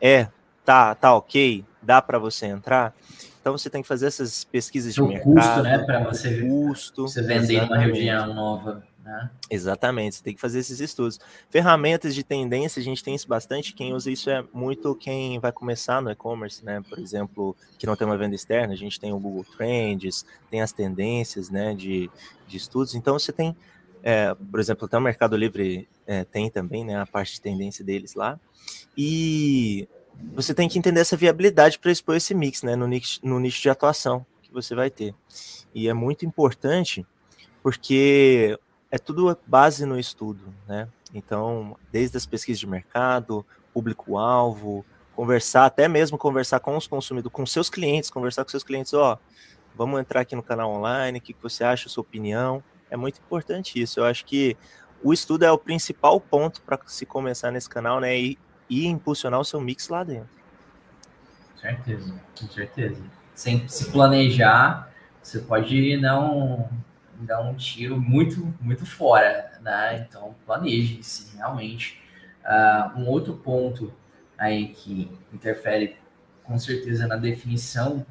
[0.00, 0.28] é
[0.68, 2.94] tá, tá ok, dá para você entrar.
[3.40, 5.32] Então você tem que fazer essas pesquisas de o mercado.
[5.32, 8.84] custo, né, para você, custo, você vender em uma região nova.
[9.02, 9.30] Né?
[9.48, 11.18] Exatamente, você tem que fazer esses estudos.
[11.48, 13.72] Ferramentas de tendência, a gente tem isso bastante.
[13.72, 16.82] Quem usa isso é muito quem vai começar no e-commerce, né?
[16.86, 20.60] Por exemplo, que não tem uma venda externa, a gente tem o Google Trends, tem
[20.60, 22.10] as tendências né, de,
[22.46, 22.94] de estudos.
[22.94, 23.56] Então você tem,
[24.02, 27.82] é, por exemplo, até o Mercado Livre é, tem também né, a parte de tendência
[27.82, 28.38] deles lá.
[28.94, 29.88] E
[30.34, 33.60] você tem que entender essa viabilidade para expor esse mix, né, no nicho, no nicho
[33.62, 35.14] de atuação que você vai ter.
[35.74, 37.06] E é muito importante
[37.62, 38.58] porque
[38.90, 40.88] é tudo base no estudo, né?
[41.12, 47.44] Então, desde as pesquisas de mercado, público-alvo, conversar, até mesmo conversar com os consumidores, com
[47.44, 49.18] seus clientes, conversar com seus clientes, ó,
[49.76, 52.62] vamos entrar aqui no canal online, o que você acha, sua opinião.
[52.90, 54.00] É muito importante isso.
[54.00, 54.56] Eu acho que
[55.02, 58.18] o estudo é o principal ponto para se começar nesse canal, né?
[58.18, 60.28] E e impulsionar o seu mix lá dentro.
[61.54, 63.02] Com certeza, com certeza.
[63.34, 66.68] Sem se planejar, você pode não
[67.20, 70.06] dar um tiro muito, muito fora, né?
[70.08, 72.00] Então, planeje-se realmente.
[72.44, 73.92] Uh, um outro ponto
[74.38, 75.96] aí que interfere
[76.44, 78.06] com certeza na definição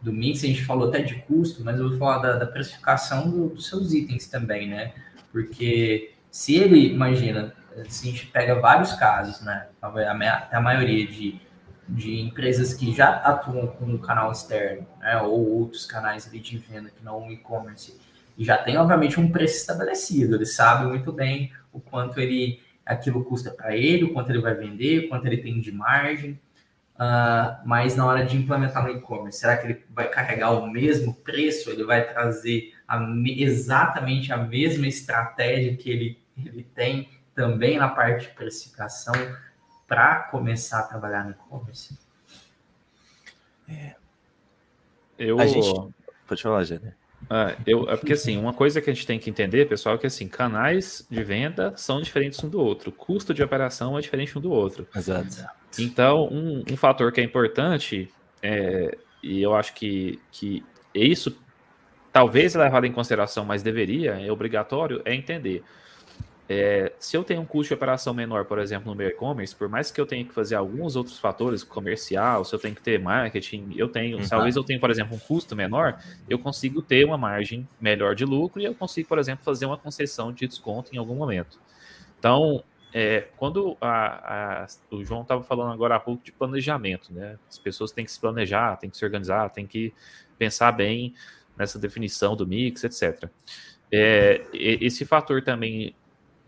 [0.00, 3.30] do mix, a gente falou até de custo, mas eu vou falar da, da precificação
[3.30, 4.92] do, dos seus itens também, né?
[5.30, 7.54] Porque se ele, imagina,
[7.88, 9.66] se a gente pega vários casos, né?
[9.80, 11.40] A maioria de,
[11.88, 15.20] de empresas que já atuam com o canal externo, né?
[15.20, 17.98] Ou outros canais ali de venda que não o e-commerce,
[18.36, 20.36] e já tem, obviamente, um preço estabelecido.
[20.36, 24.54] Ele sabe muito bem o quanto ele aquilo custa para ele, o quanto ele vai
[24.54, 26.40] vender, o quanto ele tem de margem.
[26.94, 31.14] Uh, mas na hora de implementar no e-commerce, será que ele vai carregar o mesmo
[31.14, 31.70] preço?
[31.70, 38.28] Ele vai trazer a, exatamente a mesma estratégia que ele, ele tem também na parte
[38.28, 39.14] de precificação
[39.86, 41.98] para começar a trabalhar no e-commerce?
[43.68, 43.94] É.
[45.18, 45.38] Eu...
[45.38, 45.94] A gente...
[46.26, 46.94] Pode falar, Jane.
[47.30, 49.98] Ah, eu, é porque assim, uma coisa que a gente tem que entender, pessoal, é
[49.98, 54.36] que assim, canais de venda são diferentes um do outro, custo de operação é diferente
[54.36, 54.88] um do outro.
[54.94, 55.46] Exato.
[55.78, 60.64] Então, um, um fator que é importante, é, e eu acho que, que
[60.94, 61.38] isso
[62.12, 65.64] talvez levado em consideração, mas deveria, é obrigatório, é entender
[66.48, 69.68] é, se eu tenho um custo de operação menor, por exemplo, no meu e-commerce, por
[69.68, 72.98] mais que eu tenha que fazer alguns outros fatores, comercial, se eu tenho que ter
[72.98, 74.28] marketing, eu tenho, uhum.
[74.28, 78.24] talvez eu tenha, por exemplo, um custo menor, eu consigo ter uma margem melhor de
[78.24, 81.58] lucro e eu consigo, por exemplo, fazer uma concessão de desconto em algum momento.
[82.18, 87.38] Então, é, quando a, a, o João estava falando agora há pouco de planejamento, né?
[87.48, 89.94] As pessoas têm que se planejar, têm que se organizar, têm que
[90.36, 91.14] pensar bem
[91.56, 93.30] nessa definição do mix, etc.
[93.90, 95.94] É, esse fator também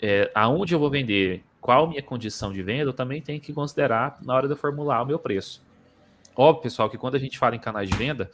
[0.06, 4.18] é, aonde eu vou vender, qual minha condição de venda, eu também tenho que considerar
[4.22, 5.64] na hora de formular o meu preço.
[6.36, 8.30] Óbvio, pessoal, que quando a gente fala em canais de venda,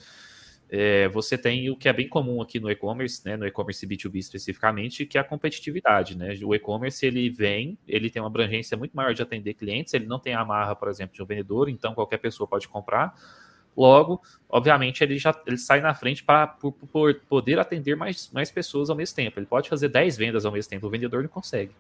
[0.69, 4.17] é, você tem o que é bem comum aqui no e-commerce, né, no e-commerce B2B
[4.17, 6.37] especificamente, que é a competitividade, né?
[6.43, 10.19] O e-commerce ele vem, ele tem uma abrangência muito maior de atender clientes, ele não
[10.19, 13.15] tem amarra, por exemplo, de um vendedor, então qualquer pessoa pode comprar.
[13.77, 16.57] Logo, obviamente, ele já ele sai na frente para
[17.29, 19.39] poder atender mais, mais pessoas ao mesmo tempo.
[19.39, 21.73] Ele pode fazer 10 vendas ao mesmo tempo, o vendedor não consegue.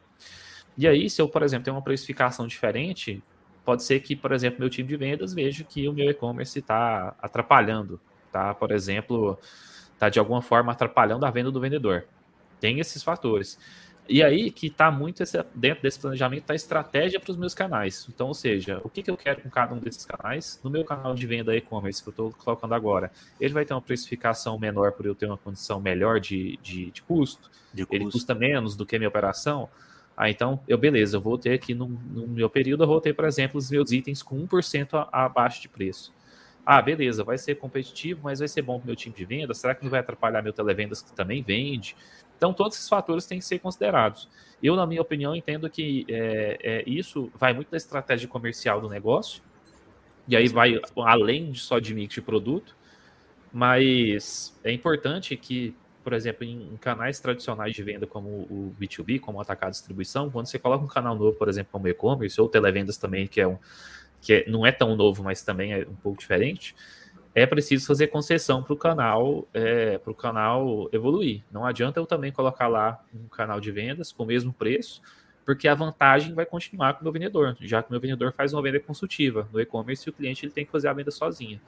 [0.78, 3.22] E aí, se eu, por exemplo, tenho uma precificação diferente,
[3.64, 7.14] pode ser que, por exemplo, meu time de vendas veja que o meu e-commerce está
[7.20, 8.00] atrapalhando,
[8.32, 8.54] tá?
[8.54, 9.38] Por exemplo,
[9.92, 12.06] está de alguma forma atrapalhando a venda do vendedor.
[12.60, 13.58] Tem esses fatores.
[14.10, 17.54] E aí que está muito esse, dentro desse planejamento tá a estratégia para os meus
[17.54, 18.08] canais.
[18.12, 20.58] Então, ou seja, o que, que eu quero com cada um desses canais?
[20.64, 23.80] No meu canal de venda e-commerce que eu estou colocando agora, ele vai ter uma
[23.80, 27.48] precificação menor por eu ter uma condição melhor de, de, de custo.
[27.72, 27.94] de custo.
[27.94, 29.68] Ele custa menos do que a minha operação.
[30.16, 33.14] Ah, então, eu, beleza, eu vou ter aqui no, no meu período, eu vou ter,
[33.14, 36.12] por exemplo, os meus itens com 1% abaixo de preço.
[36.66, 39.54] Ah, beleza, vai ser competitivo, mas vai ser bom para o meu time de venda?
[39.54, 41.96] Será que não vai atrapalhar meu televendas que também vende?
[42.40, 44.26] Então, todos esses fatores têm que ser considerados.
[44.62, 48.88] Eu, na minha opinião, entendo que é, é, isso vai muito da estratégia comercial do
[48.88, 49.42] negócio,
[50.26, 52.74] e aí vai além de só de mix de produto,
[53.52, 59.36] mas é importante que, por exemplo, em, canais tradicionais de venda como o B2B, como
[59.36, 62.96] o atacado distribuição, quando você coloca um canal novo, por exemplo, como e-commerce, ou televendas
[62.96, 63.58] também, que é um
[64.22, 66.74] que é, não é tão novo, mas também é um pouco diferente,
[67.34, 71.42] é preciso fazer concessão para o canal, é, para o canal evoluir.
[71.50, 75.00] Não adianta eu também colocar lá um canal de vendas com o mesmo preço,
[75.46, 78.52] porque a vantagem vai continuar com o meu vendedor, já que o meu vendedor faz
[78.52, 79.48] uma venda consultiva.
[79.52, 81.60] No e-commerce, o cliente ele tem que fazer a venda sozinho.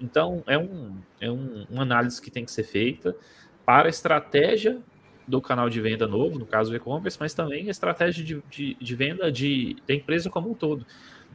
[0.00, 3.14] Então, é, um, é um, uma análise que tem que ser feita
[3.64, 4.80] para a estratégia
[5.26, 8.74] do canal de venda novo, no caso o e-commerce, mas também a estratégia de, de,
[8.74, 10.84] de venda de, da empresa como um todo.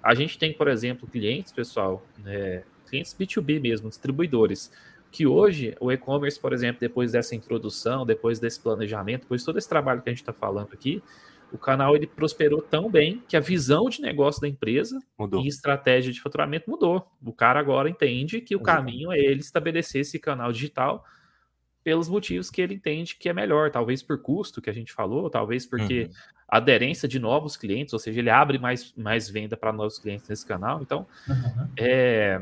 [0.04, 4.72] A gente tem, por exemplo, clientes, pessoal, né, clientes B2B mesmo, distribuidores,
[5.12, 9.58] que hoje o e-commerce, por exemplo, depois dessa introdução, depois desse planejamento, depois de todo
[9.58, 11.02] esse trabalho que a gente está falando aqui,
[11.52, 15.44] o canal ele prosperou tão bem que a visão de negócio da empresa mudou.
[15.44, 17.10] e estratégia de faturamento mudou.
[17.24, 21.06] O cara agora entende que o caminho é ele estabelecer esse canal digital
[21.84, 25.30] pelos motivos que ele entende que é melhor, talvez por custo que a gente falou,
[25.30, 26.10] talvez porque uhum.
[26.50, 30.46] aderência de novos clientes, ou seja, ele abre mais, mais venda para novos clientes nesse
[30.46, 30.82] canal.
[30.82, 31.70] Então, uhum.
[31.78, 32.42] é,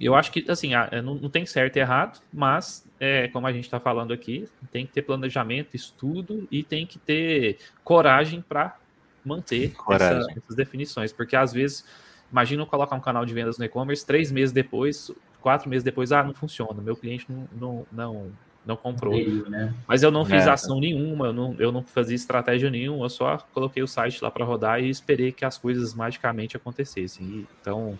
[0.00, 3.52] eu acho que, assim, é, não, não tem certo e errado, mas, é, como a
[3.52, 8.76] gente está falando aqui, tem que ter planejamento, estudo e tem que ter coragem para
[9.24, 11.84] manter essa, essas definições, porque às vezes,
[12.30, 16.10] imagina eu colocar um canal de vendas no e-commerce, três meses depois, quatro meses depois,
[16.10, 18.32] ah, não funciona, meu cliente não, não, não,
[18.64, 19.14] não comprou.
[19.48, 19.74] né?
[19.86, 20.50] Mas eu não fiz é.
[20.50, 24.30] ação nenhuma, eu não, eu não fazia estratégia nenhuma, eu só coloquei o site lá
[24.30, 27.46] para rodar e esperei que as coisas magicamente acontecessem.
[27.60, 27.98] Então,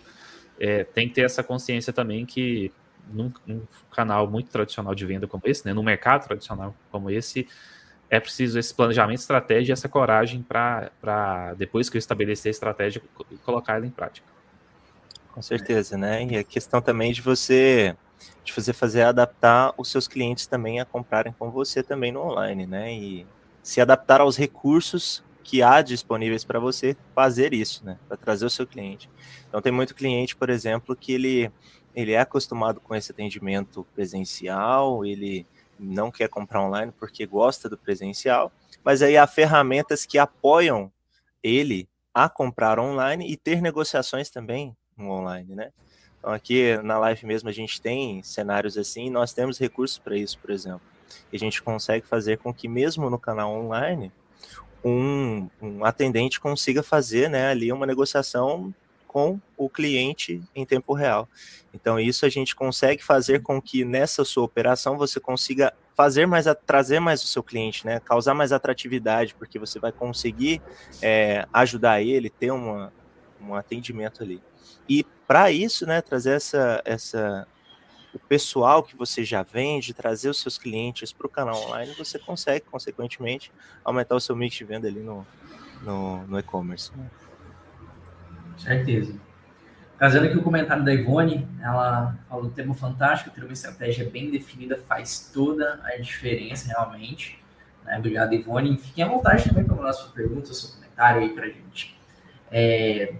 [0.59, 2.71] é, tem que ter essa consciência também que
[3.11, 3.61] num, num,
[3.91, 7.47] canal muito tradicional de venda como esse, né, no mercado tradicional como esse,
[8.09, 13.01] é preciso esse planejamento, estratégia e essa coragem para, depois que eu estabelecer a estratégia,
[13.43, 14.27] colocar ela em prática.
[15.33, 16.23] Com certeza, né?
[16.25, 17.95] E a questão também de você
[18.43, 22.67] de você fazer adaptar os seus clientes também a comprarem com você também no online,
[22.67, 22.93] né?
[22.93, 23.25] E
[23.63, 27.99] se adaptar aos recursos que há disponíveis para você fazer isso, né?
[28.07, 29.09] Para trazer o seu cliente.
[29.47, 31.51] Então tem muito cliente, por exemplo, que ele,
[31.93, 35.45] ele é acostumado com esse atendimento presencial, ele
[35.77, 38.51] não quer comprar online porque gosta do presencial,
[38.83, 40.91] mas aí há ferramentas que apoiam
[41.41, 45.71] ele a comprar online e ter negociações também no online, né?
[46.19, 50.39] Então aqui na live mesmo a gente tem cenários assim, nós temos recursos para isso,
[50.39, 50.81] por exemplo.
[51.31, 54.11] E a gente consegue fazer com que mesmo no canal online
[54.83, 58.73] um, um atendente consiga fazer né, ali uma negociação
[59.07, 61.29] com o cliente em tempo real.
[61.71, 66.45] Então, isso a gente consegue fazer com que nessa sua operação você consiga fazer mais,
[66.65, 67.99] trazer mais o seu cliente, né?
[67.99, 70.61] Causar mais atratividade, porque você vai conseguir
[70.99, 72.91] é, ajudar ele, ter uma,
[73.39, 74.41] um atendimento ali.
[74.89, 77.47] E para isso, né, trazer essa, essa,
[78.13, 82.19] o pessoal que você já vende, trazer os seus clientes para o canal online, você
[82.19, 83.51] consegue, consequentemente,
[83.83, 85.25] aumentar o seu mix de venda ali no,
[85.81, 86.91] no, no e-commerce.
[86.95, 87.09] Né?
[88.57, 89.15] Certeza.
[89.97, 94.77] Trazendo aqui o comentário da Ivone, ela falou: tema fantástico, ter uma estratégia bem definida
[94.87, 97.39] faz toda a diferença, realmente.
[97.85, 97.97] Né?
[97.97, 98.77] Obrigado, Ivone.
[98.77, 101.97] Fiquem à vontade também para mandar sua pergunta, seu comentário aí para a gente.
[102.51, 103.15] É...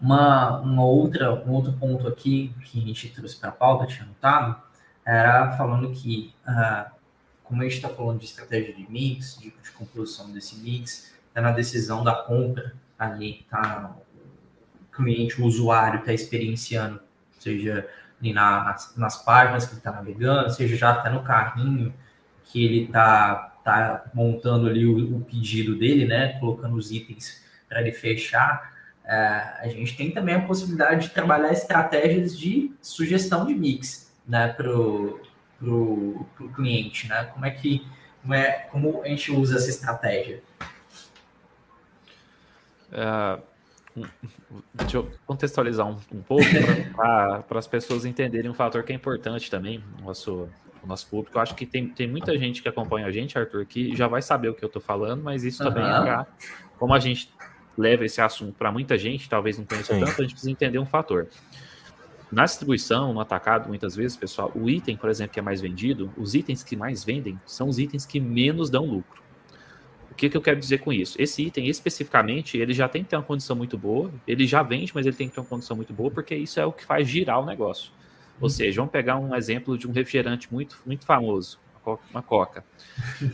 [0.00, 4.06] Uma, uma outra, um outro ponto aqui que a gente trouxe para a pauta, tinha
[4.06, 4.60] notado,
[5.04, 6.90] era falando que, uh,
[7.42, 11.40] como a gente está falando de estratégia de mix, de, de composição desse mix, é
[11.40, 13.96] na decisão da compra ali tá
[14.80, 17.00] o cliente, o usuário está experienciando,
[17.38, 17.88] seja
[18.20, 21.94] na, nas, nas, páginas que ele está navegando, seja já até no carrinho
[22.44, 26.38] que ele está tá montando ali o, o, pedido dele, né?
[26.40, 28.77] Colocando os itens para ele fechar.
[29.08, 29.14] É,
[29.60, 34.48] a gente tem também a possibilidade de trabalhar estratégias de sugestão de mix, né?
[34.48, 37.24] Para o cliente, né?
[37.32, 37.86] Como é que
[38.20, 40.42] como, é, como a gente usa essa estratégia?
[42.92, 43.38] É,
[44.74, 46.44] deixa eu contextualizar um, um pouco
[46.94, 50.48] para as pessoas entenderem um fator que é importante também no nosso,
[50.82, 51.38] no nosso público.
[51.38, 54.20] Eu acho que tem, tem muita gente que acompanha a gente, Arthur, que já vai
[54.20, 56.26] saber o que eu estou falando, mas isso também é pra,
[56.78, 57.32] como a gente
[57.78, 60.00] leva esse assunto para muita gente, talvez não conheça Sim.
[60.00, 61.28] tanto, a gente precisa entender um fator.
[62.30, 66.12] Na distribuição, no atacado, muitas vezes, pessoal, o item, por exemplo, que é mais vendido,
[66.16, 69.22] os itens que mais vendem são os itens que menos dão lucro.
[70.10, 71.16] O que, que eu quero dizer com isso?
[71.22, 74.92] Esse item, especificamente, ele já tem que ter uma condição muito boa, ele já vende,
[74.94, 77.08] mas ele tem que ter uma condição muito boa, porque isso é o que faz
[77.08, 77.92] girar o negócio.
[78.40, 78.48] Ou uhum.
[78.48, 81.58] seja, vamos pegar um exemplo de um refrigerante muito, muito famoso,
[82.10, 82.64] uma coca.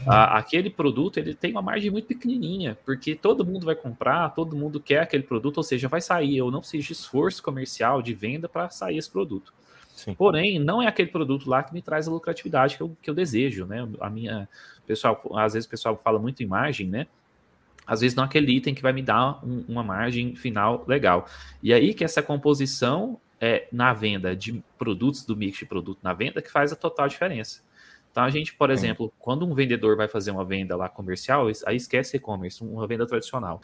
[0.06, 4.78] Aquele produto ele tem uma margem muito pequenininha, porque todo mundo vai comprar, todo mundo
[4.80, 6.36] quer aquele produto, ou seja, vai sair.
[6.36, 9.52] Eu não preciso de esforço comercial de venda para sair esse produto.
[9.94, 10.14] Sim.
[10.14, 13.14] Porém, não é aquele produto lá que me traz a lucratividade que eu, que eu
[13.14, 13.88] desejo, né?
[14.00, 14.48] A minha
[14.86, 17.06] pessoal, às vezes o pessoal fala muito em margem, né?
[17.86, 21.26] Às vezes não é aquele item que vai me dar um, uma margem final legal.
[21.62, 26.12] E aí que essa composição é, na venda de produtos do mix de produto na
[26.12, 27.62] venda que faz a total diferença.
[28.14, 31.74] Então, a gente, por exemplo, quando um vendedor vai fazer uma venda lá comercial, aí
[31.74, 33.60] esquece e-commerce, uma venda tradicional.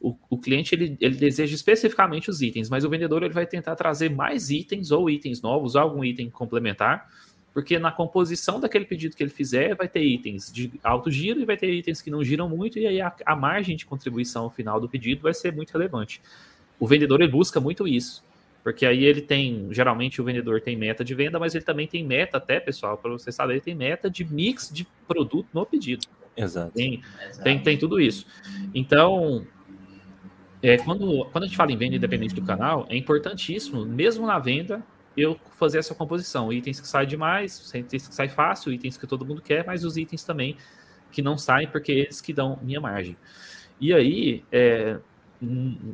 [0.00, 3.76] O, o, cliente ele, ele deseja especificamente os itens, mas o vendedor ele vai tentar
[3.76, 7.08] trazer mais itens ou itens novos, algum item complementar,
[7.52, 11.44] porque na composição daquele pedido que ele fizer vai ter itens de alto giro e
[11.44, 14.80] vai ter itens que não giram muito, e aí a, a margem de contribuição final
[14.80, 16.20] do pedido vai ser muito relevante.
[16.80, 18.24] O vendedor ele busca muito isso.
[18.64, 22.02] Porque aí ele tem, geralmente o vendedor tem meta de venda, mas ele também tem
[22.02, 26.06] meta até, pessoal, para você saber, ele tem meta de mix de produto no pedido.
[26.34, 26.72] Exato.
[26.72, 27.02] Tem,
[27.42, 28.26] Tem, tem tudo isso.
[28.74, 29.46] Então,
[30.62, 34.38] é, quando, quando a gente fala em venda independente do canal, é importantíssimo, mesmo na
[34.38, 34.82] venda,
[35.14, 36.50] eu fazer essa composição.
[36.50, 39.98] Itens que saem demais, itens que saem fácil, itens que todo mundo quer, mas os
[39.98, 40.56] itens também
[41.12, 43.14] que não saem, porque eles que dão minha margem.
[43.78, 44.98] E aí, é,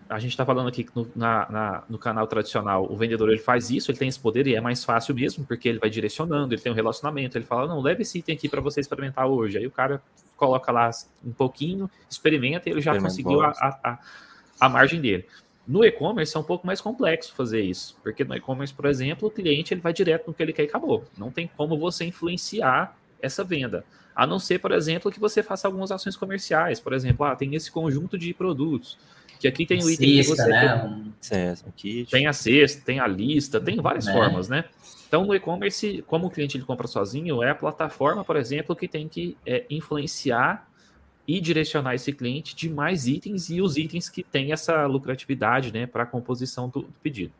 [0.08, 3.38] a gente está falando aqui que no, na, na, no canal tradicional o vendedor ele
[3.38, 6.54] faz isso, ele tem esse poder e é mais fácil mesmo, porque ele vai direcionando,
[6.54, 9.58] ele tem um relacionamento, ele fala, não, leve esse item aqui para você experimentar hoje.
[9.58, 10.02] Aí o cara
[10.36, 10.90] coloca lá
[11.24, 13.98] um pouquinho, experimenta e ele já conseguiu a, a,
[14.60, 15.26] a, margem dele.
[15.66, 19.30] No e-commerce é um pouco mais complexo fazer isso, porque no e-commerce, por exemplo, o
[19.30, 21.04] cliente ele vai direto no que ele quer e acabou.
[21.16, 23.84] Não tem como você influenciar essa venda.
[24.14, 26.80] A não ser, por exemplo, que você faça algumas ações comerciais.
[26.80, 28.98] Por exemplo, ah, tem esse conjunto de produtos
[29.40, 31.56] que aqui tem o item cesta, que você né?
[31.74, 34.12] tem, tem a cesta, tem a lista, tem várias é.
[34.12, 34.66] formas, né?
[35.08, 38.86] Então, no e-commerce, como o cliente ele compra sozinho, é a plataforma, por exemplo, que
[38.86, 40.68] tem que é, influenciar
[41.26, 45.86] e direcionar esse cliente de mais itens e os itens que têm essa lucratividade né,
[45.86, 47.32] para a composição do, do pedido.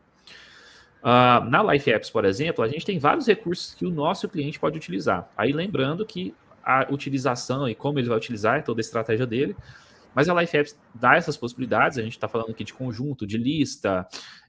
[1.03, 4.59] Uh, na Life Apps, por exemplo, a gente tem vários recursos que o nosso cliente
[4.59, 5.31] pode utilizar.
[5.37, 6.35] Aí lembrando que
[6.65, 9.57] a utilização e como ele vai utilizar é toda a estratégia dele,
[10.15, 13.39] mas a Life Apps dá essas possibilidades, a gente está falando aqui de conjunto, de
[13.39, 14.07] lista.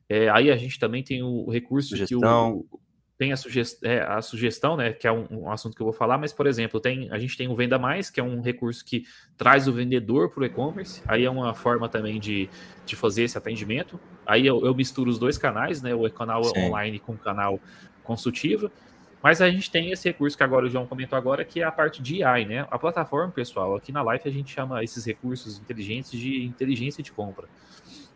[0.09, 2.65] É, aí a gente também tem o, recurso sugestão.
[2.69, 2.79] que o,
[3.21, 4.93] tem a, sugest, é, a sugestão, né?
[4.93, 7.37] Que é um, um, assunto que eu vou falar, mas, por exemplo, tem, a gente
[7.37, 9.03] tem o Venda Mais, que é um recurso que
[9.37, 11.03] traz o vendedor para o e-commerce.
[11.07, 12.49] Aí é uma forma também de,
[12.83, 13.99] de fazer esse atendimento.
[14.25, 15.93] Aí eu, eu misturo os dois canais, né?
[15.93, 16.61] O canal Sim.
[16.61, 17.59] online com o canal
[18.03, 18.71] consultivo.
[19.21, 21.71] Mas a gente tem esse recurso que agora o João comentou agora, que é a
[21.71, 22.65] parte de AI, né?
[22.71, 27.11] A plataforma, pessoal, aqui na Live a gente chama esses recursos inteligentes de inteligência de
[27.11, 27.47] compra.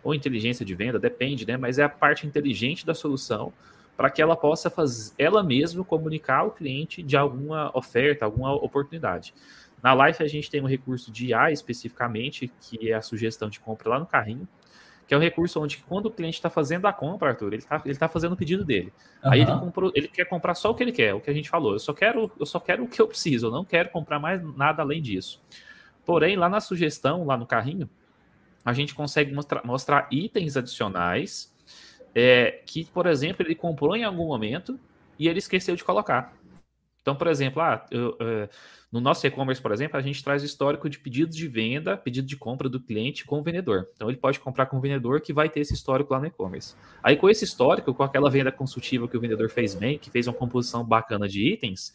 [0.03, 1.57] Ou inteligência de venda, depende, né?
[1.57, 3.53] Mas é a parte inteligente da solução
[3.95, 9.33] para que ela possa fazer ela mesma comunicar ao cliente de alguma oferta, alguma oportunidade.
[9.81, 13.59] Na Life a gente tem um recurso de AI especificamente, que é a sugestão de
[13.59, 14.47] compra lá no carrinho
[15.07, 17.81] que é um recurso onde quando o cliente está fazendo a compra, Arthur, ele está
[17.85, 18.91] ele tá fazendo o pedido dele.
[19.23, 19.31] Uhum.
[19.31, 21.49] Aí ele, comprou, ele quer comprar só o que ele quer, o que a gente
[21.49, 21.73] falou.
[21.73, 24.41] Eu só quero, eu só quero o que eu preciso, eu não quero comprar mais
[24.55, 25.41] nada além disso.
[26.05, 27.89] Porém, lá na sugestão, lá no carrinho,
[28.63, 31.53] a gente consegue mostrar, mostrar itens adicionais
[32.13, 34.79] é, que, por exemplo, ele comprou em algum momento
[35.19, 36.33] e ele esqueceu de colocar.
[37.05, 38.49] Então, por exemplo, ah, eu, uh,
[38.91, 42.27] no nosso e-commerce, por exemplo, a gente traz o histórico de pedidos de venda, pedido
[42.27, 43.87] de compra do cliente com o vendedor.
[43.93, 46.75] Então, ele pode comprar com o vendedor que vai ter esse histórico lá no e-commerce.
[47.03, 50.25] Aí, com esse histórico, com aquela venda consultiva que o vendedor fez bem, que fez
[50.25, 51.93] uma composição bacana de itens,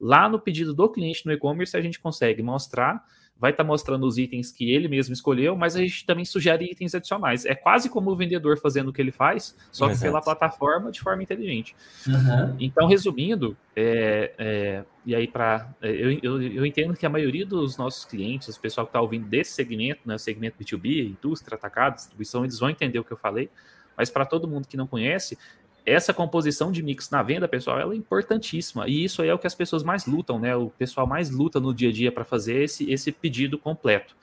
[0.00, 3.04] lá no pedido do cliente no e-commerce, a gente consegue mostrar
[3.38, 6.64] vai estar tá mostrando os itens que ele mesmo escolheu, mas a gente também sugere
[6.64, 7.44] itens adicionais.
[7.44, 11.00] É quase como o vendedor fazendo o que ele faz, só que pela plataforma de
[11.00, 11.74] forma inteligente.
[12.06, 12.56] Uhum.
[12.60, 17.44] Então, resumindo, é, é, e aí para é, eu, eu, eu, entendo que a maioria
[17.44, 21.96] dos nossos clientes, o pessoal que está ouvindo desse segmento, né, segmento B2B, indústria, atacado,
[21.96, 23.50] distribuição, eles vão entender o que eu falei.
[23.96, 25.38] Mas para todo mundo que não conhece,
[25.86, 28.88] essa composição de mix na venda, pessoal, ela é importantíssima.
[28.88, 30.56] E isso aí é o que as pessoas mais lutam, né?
[30.56, 34.16] O pessoal mais luta no dia a dia para fazer esse, esse pedido completo.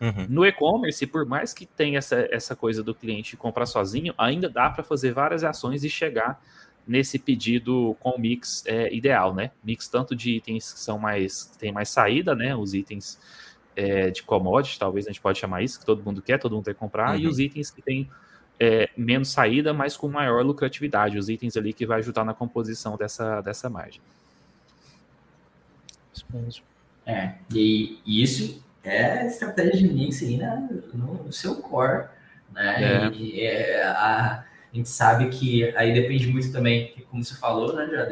[0.00, 0.26] Uhum.
[0.28, 4.70] No e-commerce, por mais que tenha essa, essa coisa do cliente comprar sozinho, ainda dá
[4.70, 6.40] para fazer várias ações e chegar
[6.86, 9.50] nesse pedido com o mix é, ideal, né?
[9.62, 12.54] Mix tanto de itens que são mais tem mais saída, né?
[12.54, 13.18] Os itens
[13.74, 16.64] é, de commodity, talvez a gente pode chamar isso, que todo mundo quer, todo mundo
[16.64, 17.22] quer comprar, uhum.
[17.22, 18.08] e os itens que têm
[18.60, 22.96] é, menos saída, mas com maior lucratividade, os itens ali que vai ajudar na composição
[22.96, 24.00] dessa, dessa margem.
[26.12, 26.64] Isso mesmo.
[27.06, 32.08] É, e isso é estratégia de mix aí né, no seu core,
[32.52, 33.06] né?
[33.06, 33.10] É.
[33.12, 37.88] E, é, a, a gente sabe que aí depende muito também, como você falou, né,
[37.90, 38.04] já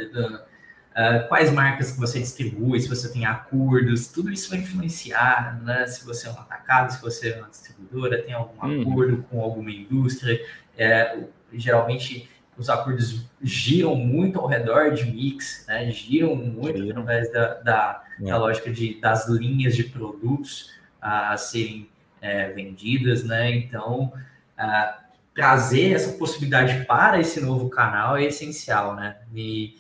[0.97, 5.87] uh, quais marcas que você distribui, se você tem acordos, tudo isso vai influenciar, né?
[5.87, 8.83] Se você é um atacado, se você é uma distribuidora, tem algum uhum.
[8.83, 10.41] acordo com alguma indústria.
[10.77, 11.19] É,
[11.53, 15.91] geralmente os acordos giram muito ao redor de mix, né?
[15.91, 17.03] Giram muito giram.
[17.03, 18.37] através da, da, da, é.
[18.37, 20.71] lógica de, das linhas de produtos
[21.01, 21.89] a serem
[22.21, 23.55] é, vendidas, né?
[23.55, 24.13] Então,
[24.59, 29.17] uh, trazer essa possibilidade para esse novo canal é essencial, né?
[29.35, 29.77] E,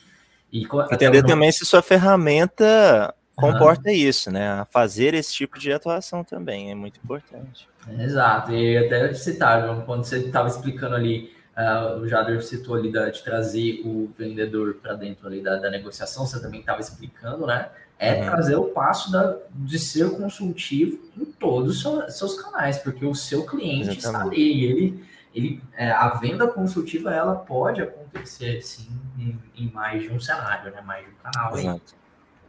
[0.62, 3.94] e entender também se sua ferramenta comporta uhum.
[3.94, 4.66] isso, né?
[4.70, 7.68] Fazer esse tipo de atuação também é muito importante.
[7.98, 13.10] Exato, e até citar, quando você estava explicando ali, uh, o Jader citou ali da,
[13.10, 17.68] de trazer o vendedor para dentro ali da, da, negociação, você também estava explicando, né?
[17.98, 18.30] É uhum.
[18.30, 23.46] trazer o passo da, de ser consultivo em todos os seus canais, porque o seu
[23.46, 24.06] cliente Exatamente.
[24.06, 25.04] está ali, ele
[25.36, 30.72] ele, é, a venda consultiva ela pode acontecer sim em, em, mais de um cenário,
[30.72, 30.80] né?
[30.80, 31.58] mais de um canal.
[31.58, 31.94] Exato.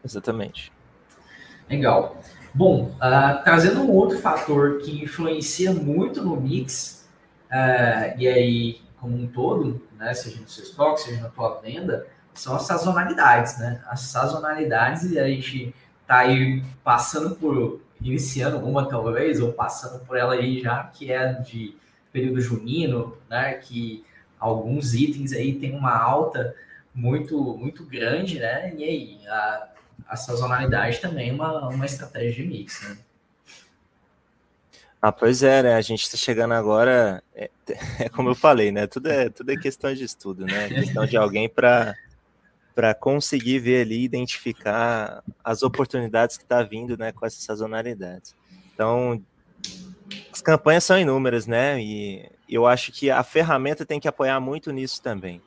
[0.05, 0.71] Exatamente.
[1.69, 2.17] Legal.
[2.53, 7.05] Bom, uh, trazendo um outro fator que influencia muito no mix,
[7.51, 12.07] uh, e aí, como um todo, né, seja no seu estoque, seja na tua venda,
[12.33, 13.83] são as sazonalidades, né?
[13.87, 15.75] As sazonalidades, e a gente
[16.05, 21.33] tá aí passando por, iniciando uma talvez, ou passando por ela aí já, que é
[21.33, 21.75] de
[22.11, 24.03] período junino, né, que
[24.39, 26.55] alguns itens aí tem uma alta
[26.93, 28.73] muito muito grande, né?
[28.75, 29.69] E aí a,
[30.09, 32.97] a sazonalidade também é uma, uma estratégia de mix, né?
[34.99, 35.75] Ah, pois é, né?
[35.75, 37.49] A gente está chegando agora, é,
[37.99, 38.87] é, como eu falei, né?
[38.87, 40.65] Tudo é, tudo é questão de estudo, né?
[40.65, 41.95] É questão de alguém para
[42.73, 48.35] para conseguir ver ali, identificar as oportunidades que está vindo, né, com essas sazonalidades.
[48.71, 49.19] Então,
[50.37, 51.81] as campanhas são inúmeras, né?
[51.81, 55.41] E eu acho que a ferramenta tem que apoiar muito nisso também.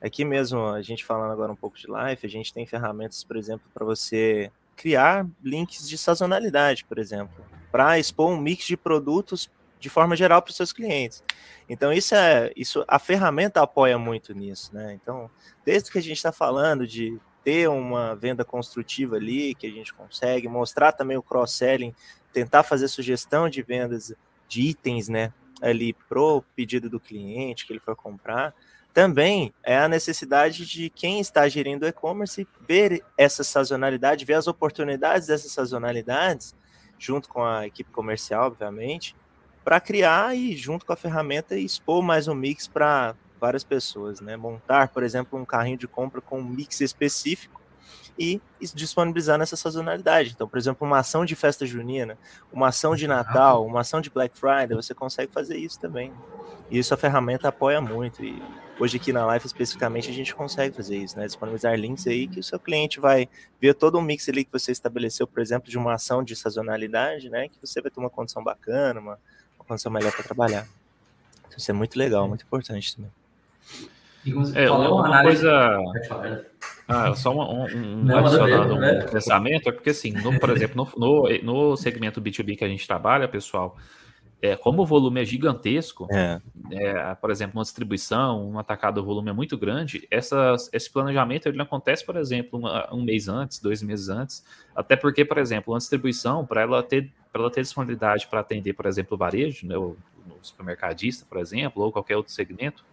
[0.00, 3.36] Aqui mesmo, a gente falando agora um pouco de live, a gente tem ferramentas, por
[3.36, 9.50] exemplo, para você criar links de sazonalidade, por exemplo, para expor um mix de produtos
[9.78, 11.22] de forma geral para os seus clientes.
[11.68, 14.98] Então, isso é isso, a ferramenta apoia muito nisso, né?
[15.00, 15.30] Então,
[15.62, 19.92] desde que a gente está falando de ter uma venda construtiva ali, que a gente
[19.92, 21.94] consegue mostrar também o cross-selling
[22.32, 24.14] tentar fazer sugestão de vendas
[24.48, 28.54] de itens, né, ali pro pedido do cliente que ele for comprar,
[28.92, 34.46] também é a necessidade de quem está gerindo o e-commerce ver essa sazonalidade, ver as
[34.46, 36.54] oportunidades dessas sazonalidades,
[36.98, 39.16] junto com a equipe comercial, obviamente,
[39.64, 44.36] para criar e, junto com a ferramenta, expor mais um mix para várias pessoas, né?
[44.36, 47.61] Montar, por exemplo, um carrinho de compra com um mix específico
[48.18, 48.40] e
[48.74, 50.32] disponibilizar nessa sazonalidade.
[50.34, 52.18] Então, por exemplo, uma ação de festa junina,
[52.52, 56.12] uma ação de Natal, uma ação de Black Friday, você consegue fazer isso também.
[56.70, 58.24] E isso a ferramenta apoia muito.
[58.24, 58.42] E
[58.78, 61.26] hoje aqui na live especificamente a gente consegue fazer isso, né?
[61.26, 63.28] Disponibilizar links aí que o seu cliente vai
[63.60, 67.28] ver todo um mix ali que você estabeleceu, por exemplo, de uma ação de sazonalidade,
[67.28, 67.48] né?
[67.48, 69.18] Que você vai ter uma condição bacana, uma,
[69.58, 70.66] uma condição melhor para trabalhar.
[71.46, 73.10] Então, isso é muito legal, muito importante também.
[74.54, 75.78] É, uma, uma coisa.
[76.92, 79.06] Ah, só um, um, um adicionado né?
[79.10, 82.86] pensamento, é porque assim, no, por exemplo, no, no, no, segmento B2B que a gente
[82.86, 83.76] trabalha, pessoal,
[84.40, 86.40] é, como o volume é gigantesco, é.
[86.70, 91.46] É, por exemplo, uma distribuição, um atacado, o volume é muito grande, essa, esse planejamento
[91.46, 95.38] ele não acontece, por exemplo, uma, um mês antes, dois meses antes, até porque, por
[95.38, 99.18] exemplo, uma distribuição, para ela ter para ela ter disponibilidade para atender, por exemplo, o
[99.18, 99.96] varejo, né, o,
[100.28, 102.84] o supermercadista, por exemplo, ou qualquer outro segmento,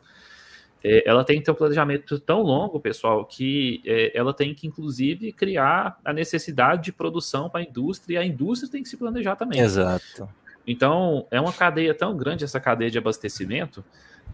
[0.84, 4.65] é, ela tem que ter um planejamento tão longo, pessoal, que é, ela tem que,
[4.65, 8.97] inclusive, criar a necessidade de produção para a indústria, e a indústria tem que se
[8.97, 9.59] planejar também.
[9.59, 10.30] Exato.
[10.65, 13.84] Então, é uma cadeia tão grande, essa cadeia de abastecimento,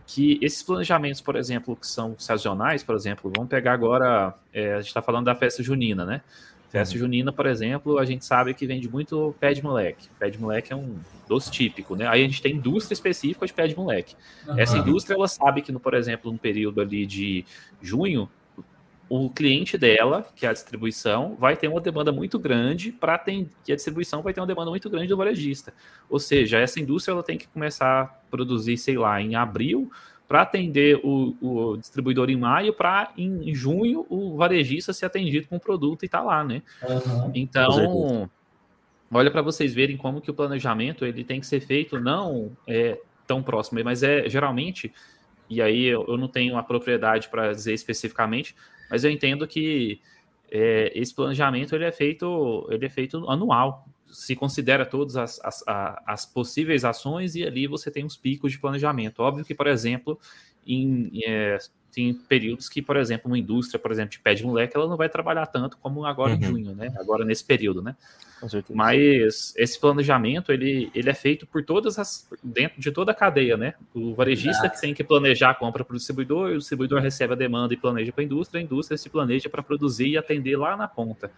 [0.05, 4.77] que esses planejamentos, por exemplo, que são sazonais, por exemplo, vamos pegar agora, é, a
[4.77, 6.21] gente está falando da festa junina, né?
[6.75, 6.99] Festa uhum.
[6.99, 10.09] junina, por exemplo, a gente sabe que vende muito pé de moleque.
[10.19, 12.05] Pé de moleque é um doce típico, né?
[12.05, 14.13] Aí a gente tem indústria específica de pé de moleque.
[14.45, 14.59] Uhum.
[14.59, 17.45] Essa indústria, ela sabe que, no, por exemplo, no período ali de
[17.81, 18.29] junho,
[19.07, 23.49] o cliente dela, que é a distribuição, vai ter uma demanda muito grande para atender,
[23.63, 25.73] que a distribuição vai ter uma demanda muito grande do varejista.
[26.09, 29.89] Ou seja, essa indústria ela tem que começar a produzir, sei lá, em abril,
[30.27, 35.57] para atender o, o, distribuidor em maio, para em junho o varejista ser atendido com
[35.57, 36.63] o produto e tá lá, né?
[36.81, 37.31] Uhum.
[37.33, 38.29] Então,
[39.11, 42.99] olha para vocês verem como que o planejamento ele tem que ser feito não é
[43.27, 44.91] tão próximo, mas é geralmente,
[45.49, 48.55] e aí eu, eu não tenho a propriedade para dizer especificamente,
[48.89, 50.01] mas eu entendo que
[50.51, 55.63] é, esse planejamento ele é feito ele é feito anual se considera todas as, as,
[56.05, 59.19] as, possíveis ações e ali você tem uns picos de planejamento.
[59.19, 60.19] Óbvio que, por exemplo,
[60.65, 61.57] em, é,
[61.91, 64.97] tem períodos que, por exemplo, uma indústria, por exemplo, de pé de moleque, ela não
[64.97, 66.39] vai trabalhar tanto como agora uhum.
[66.39, 66.93] em junho, né?
[66.97, 67.95] Agora nesse período, né?
[68.73, 73.57] Mas esse planejamento, ele, ele é feito por todas as, dentro de toda a cadeia,
[73.57, 73.73] né?
[73.93, 77.35] O varejista que tem que planejar a compra para o distribuidor, o distribuidor recebe a
[77.35, 80.75] demanda e planeja para a indústria, a indústria se planeja para produzir e atender lá
[80.75, 81.31] na ponta.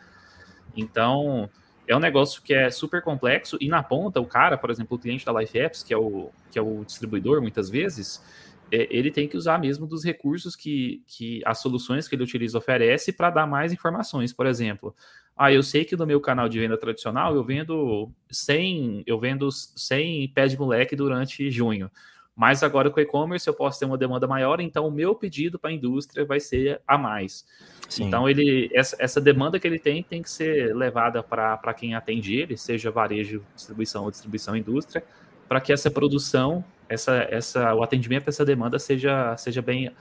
[0.75, 1.49] Então,
[1.87, 4.99] é um negócio que é super complexo e na ponta o cara, por exemplo, o
[4.99, 8.21] cliente da Life Apps, que é o, que é o distribuidor muitas vezes,
[8.69, 12.57] é, ele tem que usar mesmo dos recursos que, que as soluções que ele utiliza
[12.57, 14.33] oferece para dar mais informações.
[14.33, 14.93] Por exemplo,
[15.35, 19.49] ah, eu sei que no meu canal de venda tradicional eu vendo 100, eu vendo
[19.51, 21.89] 100 pés de moleque durante junho.
[22.37, 25.57] Mas agora com o e-commerce eu posso ter uma demanda maior, então o meu pedido
[25.57, 27.43] para a indústria vai ser a mais.
[27.89, 28.03] Sim.
[28.05, 32.35] Então ele essa, essa, demanda que ele tem tem que ser levada para quem atende
[32.35, 35.03] ele, seja varejo, distribuição ou distribuição indústria,
[35.49, 39.91] para que essa produção, essa, essa, o atendimento dessa demanda seja, seja bem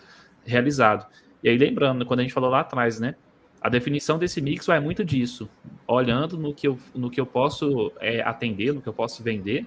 [0.44, 1.06] realizado.
[1.42, 3.14] E aí lembrando, quando a gente falou lá atrás, né?
[3.62, 5.48] A definição desse mix vai muito disso,
[5.86, 9.66] olhando no que eu, no que eu posso é, atender, no que eu posso vender,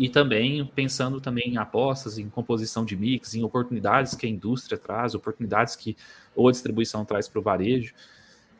[0.00, 4.78] e também pensando também em apostas, em composição de mix, em oportunidades que a indústria
[4.78, 5.94] traz, oportunidades que
[6.34, 7.92] ou a distribuição traz para o varejo.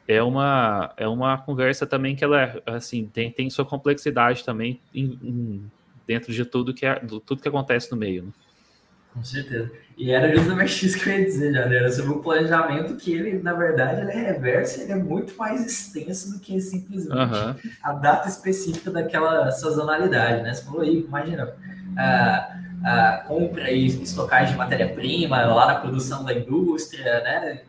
[0.07, 5.18] É uma, é uma conversa também que ela assim tem, tem sua complexidade também em,
[5.22, 5.70] em,
[6.07, 8.24] dentro de tudo que é, tudo que acontece no meio.
[8.24, 8.32] Né?
[9.13, 9.71] Com certeza.
[9.97, 13.43] E era justamente isso que eu ia dizer, já era sobre o planejamento, que ele,
[13.43, 17.55] na verdade, ele é reverso, ele é muito mais extenso do que simplesmente uhum.
[17.83, 20.55] a data específica daquela sazonalidade, né?
[20.55, 21.55] Você falou aí, imagina,
[21.97, 27.63] a, a compra e estocagem de matéria-prima lá na produção da indústria, né?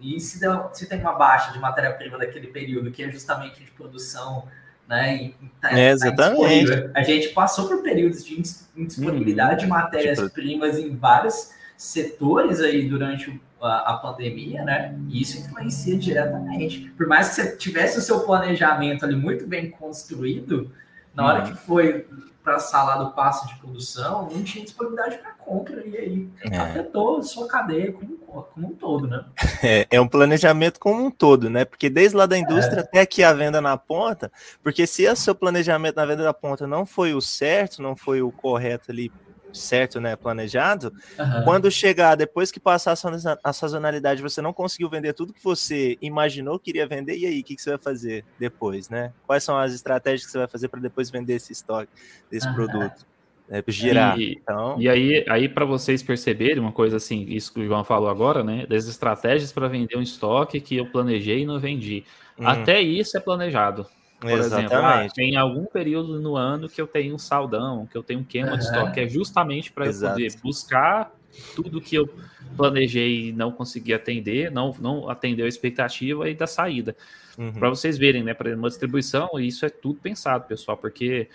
[0.00, 3.70] E se, deu, se tem uma baixa de matéria-prima daquele período, que é justamente de
[3.70, 4.48] produção
[4.88, 5.32] né?
[5.60, 6.70] Tá, é, exatamente.
[6.70, 8.42] Tá a gente passou por períodos de
[8.76, 14.94] indisponibilidade de matérias-primas em vários setores aí durante a, a, pandemia, né?
[15.08, 16.92] E isso influencia diretamente.
[16.96, 20.70] Por mais que você tivesse o seu planejamento ali muito bem construído,
[21.14, 21.46] na hora uhum.
[21.46, 22.06] que foi
[22.42, 26.56] para a sala do passo de produção, não tinha disponibilidade para compra, e aí é.
[26.56, 29.24] afetou a sua cadeia como, como um todo, né?
[29.62, 31.64] É, é, um planejamento como um todo, né?
[31.64, 32.80] Porque desde lá da indústria é.
[32.80, 36.66] até aqui a venda na ponta, porque se o seu planejamento na venda da ponta
[36.66, 39.12] não foi o certo, não foi o correto ali
[39.52, 41.44] certo, né, planejado, uhum.
[41.44, 42.94] quando chegar, depois que passar
[43.42, 47.40] a sazonalidade, você não conseguiu vender tudo que você imaginou que iria vender, e aí,
[47.40, 49.12] o que, que você vai fazer depois, né?
[49.26, 51.90] Quais são as estratégias que você vai fazer para depois vender esse estoque,
[52.30, 52.54] desse uhum.
[52.54, 53.06] produto?
[53.50, 54.18] É, girar.
[54.18, 54.80] E, então...
[54.80, 58.42] e aí, aí para vocês perceberem uma coisa assim, isso que o João falou agora,
[58.42, 58.64] né?
[58.66, 62.04] Das estratégias para vender um estoque que eu planejei e não vendi.
[62.38, 62.46] Hum.
[62.46, 63.86] Até isso é planejado.
[64.22, 64.72] Por Exatamente.
[64.72, 68.20] exemplo, ah, tem algum período no ano que eu tenho um saldão, que eu tenho
[68.20, 71.12] um queima de estoque, é justamente para eu poder buscar
[71.56, 72.08] tudo que eu
[72.56, 76.96] planejei e não consegui atender, não, não atendeu a expectativa e da saída.
[77.36, 77.52] Uhum.
[77.52, 81.28] Para vocês verem, né, para uma distribuição, isso é tudo pensado, pessoal, porque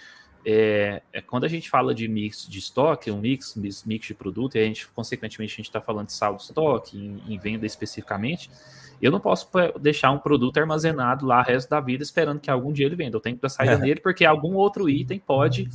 [0.46, 3.54] é, é, quando a gente fala de mix de estoque, um mix,
[3.86, 6.98] mix de produto, e a gente, consequentemente, a gente está falando de saldo de estoque,
[6.98, 8.50] em, em venda especificamente,
[9.02, 12.72] eu não posso deixar um produto armazenado lá o resto da vida esperando que algum
[12.72, 13.18] dia ele venda.
[13.18, 13.78] Eu tenho que dar saída é.
[13.78, 15.70] nele porque algum outro item pode,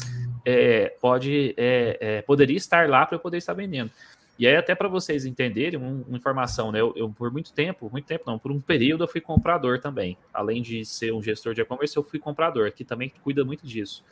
[0.45, 3.91] é, pode é, poderia estar lá para eu poder estar vendendo.
[4.39, 6.81] E aí, até para vocês entenderem, uma informação, né?
[6.81, 10.17] Eu, eu, por muito tempo, muito tempo não, por um período eu fui comprador também.
[10.33, 14.03] Além de ser um gestor de e-commerce, eu fui comprador, que também cuida muito disso.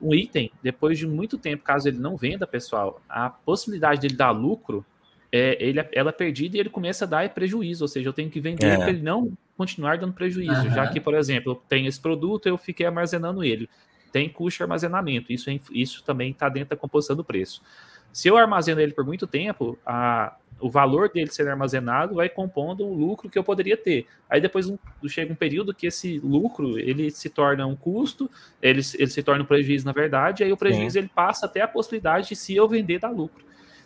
[0.00, 4.30] Um item, depois de muito tempo, caso ele não venda, pessoal, a possibilidade dele dar
[4.30, 4.84] lucro
[5.32, 8.30] é, ele, ela é perdida e ele começa a dar prejuízo, ou seja, eu tenho
[8.30, 8.76] que vender é.
[8.76, 10.74] para ele não continuar dando prejuízo, uhum.
[10.74, 13.68] já que, por exemplo, eu tenho esse produto, eu fiquei armazenando ele,
[14.12, 17.62] tem custo de armazenamento, isso, é, isso também está dentro da composição do preço.
[18.12, 22.84] Se eu armazeno ele por muito tempo, a, o valor dele sendo armazenado vai compondo
[22.84, 24.06] o lucro que eu poderia ter.
[24.28, 24.76] Aí depois um,
[25.06, 28.28] chega um período que esse lucro ele se torna um custo,
[28.60, 30.98] ele, ele se torna um prejuízo na verdade, aí o prejuízo Sim.
[30.98, 33.44] ele passa até a possibilidade de se eu vender dar lucro.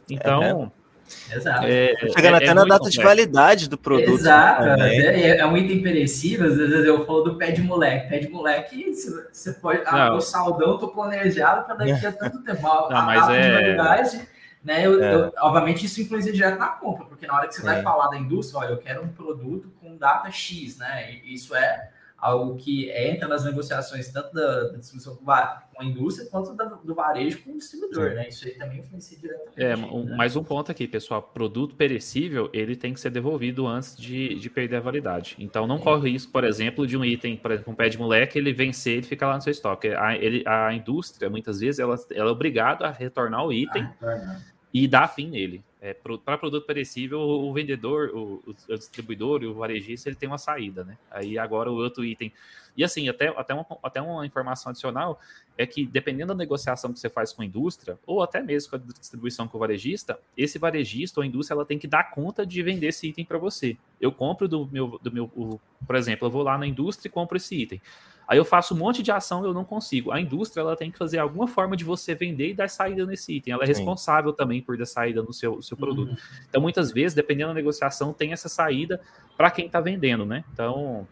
[0.09, 0.84] Então, é
[1.33, 1.67] Exato.
[1.67, 2.99] É, Chegando é, até é na data complexo.
[2.99, 4.15] de validade do produto.
[4.15, 4.63] Exato.
[4.83, 6.47] É, é, um item perecível.
[6.49, 8.09] Às vezes eu falo do pé de moleque.
[8.09, 8.93] Pé de moleque,
[9.31, 9.83] você pode.
[9.87, 12.63] Ah, o saldão tô planejado para daqui a tanto tempo.
[12.63, 13.53] Não, mas é...
[13.53, 14.35] validade
[14.65, 14.87] né?
[14.87, 15.15] Eu, é.
[15.15, 18.17] eu, obviamente isso influencia direto na compra, porque na hora que você vai falar da
[18.17, 21.17] indústria, olha, eu quero um produto com data X, né?
[21.23, 21.91] Isso é
[22.25, 26.95] algo que entra nas negociações tanto da, da distribuição com a indústria quanto da, do
[26.95, 28.15] varejo com o distribuidor, Sim.
[28.15, 28.29] né?
[28.29, 29.63] Isso aí também influencia diretamente.
[29.63, 30.17] É, né?
[30.17, 31.21] mais um ponto aqui, pessoal.
[31.21, 35.37] Produto perecível, ele tem que ser devolvido antes de, de perder a validade.
[35.39, 35.85] Então, não Sim.
[35.85, 39.01] corre risco, por exemplo, de um item, por exemplo, um pé de moleque, ele vencer
[39.01, 39.89] e fica lá no seu estoque.
[39.89, 44.39] A, ele, a indústria, muitas vezes, ela, ela é obrigada a retornar o item ah,
[44.73, 45.63] e dar fim nele.
[45.85, 50.39] É, para produto perecível, o vendedor, o, o, distribuidor e o varejista, ele tem uma
[50.39, 50.97] saída, né?
[51.11, 52.33] Aí agora o outro item.
[52.77, 55.21] E assim, até, até, uma, até uma informação adicional
[55.57, 58.77] é que dependendo da negociação que você faz com a indústria, ou até mesmo com
[58.77, 62.45] a distribuição com o varejista, esse varejista ou a indústria ela tem que dar conta
[62.45, 63.77] de vender esse item para você.
[64.01, 67.13] Eu compro do meu, do meu o, por exemplo, eu vou lá na indústria e
[67.13, 67.81] compro esse item.
[68.27, 70.11] Aí eu faço um monte de ação e eu não consigo.
[70.11, 73.35] A indústria ela tem que fazer alguma forma de você vender e dar saída nesse
[73.35, 73.53] item.
[73.53, 74.37] Ela é responsável Sim.
[74.37, 76.11] também por dar saída no seu, seu produto.
[76.11, 76.17] Uhum.
[76.49, 79.01] Então, muitas vezes, dependendo da negociação, tem essa saída
[79.37, 80.43] para quem está vendendo, né?
[80.53, 81.07] Então,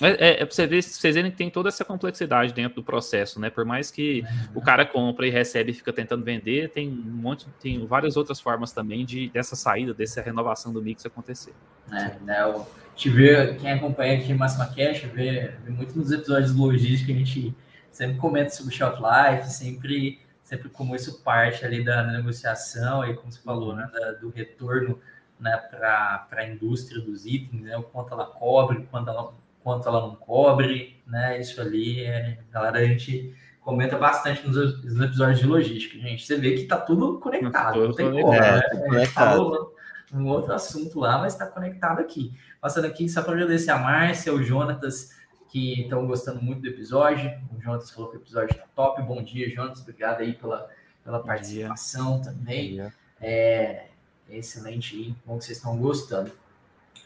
[0.00, 2.82] é, é, é para você ver, vocês verem que tem toda essa complexidade dentro do
[2.82, 3.50] processo, né?
[3.50, 4.58] Por mais que uhum.
[4.58, 8.40] o cara compra e recebe e fica tentando vender, tem um monte, tem várias outras
[8.40, 11.52] formas também de dessa saída, dessa renovação do mix acontecer.
[11.92, 12.64] É, né?
[12.94, 17.14] Te vê, quem acompanha aqui Máxima Cash, vê, vê muito nos episódios de logística, a
[17.14, 17.54] gente
[17.90, 23.14] sempre comenta sobre shelf life, sempre, sempre como isso parte ali da, da negociação e
[23.14, 23.90] como você falou, né?
[23.92, 25.00] Da, do retorno
[25.38, 27.76] né, para a indústria dos itens, né?
[27.76, 29.32] O quanto ela cobre, o quanto ela
[29.62, 31.40] quanto ela não cobre, né?
[31.40, 36.24] Isso ali, é, galera, a gente comenta bastante nos, nos, episódios de logística, gente.
[36.24, 38.60] Você vê que tá tudo conectado, tudo não tem como, né?
[39.02, 39.74] É, falou
[40.12, 42.32] um outro assunto lá, mas está conectado aqui.
[42.60, 45.16] Passando aqui, só para agradecer a Márcia, o Jonatas,
[45.48, 47.30] que estão gostando muito do episódio.
[47.56, 49.02] O Jonatas falou que o episódio está top.
[49.02, 49.82] Bom dia, Jonatas.
[49.82, 50.68] Obrigado aí pela,
[51.04, 52.80] pela participação também.
[53.20, 53.86] É
[54.28, 55.14] excelente aí.
[55.24, 56.32] Bom que vocês estão gostando.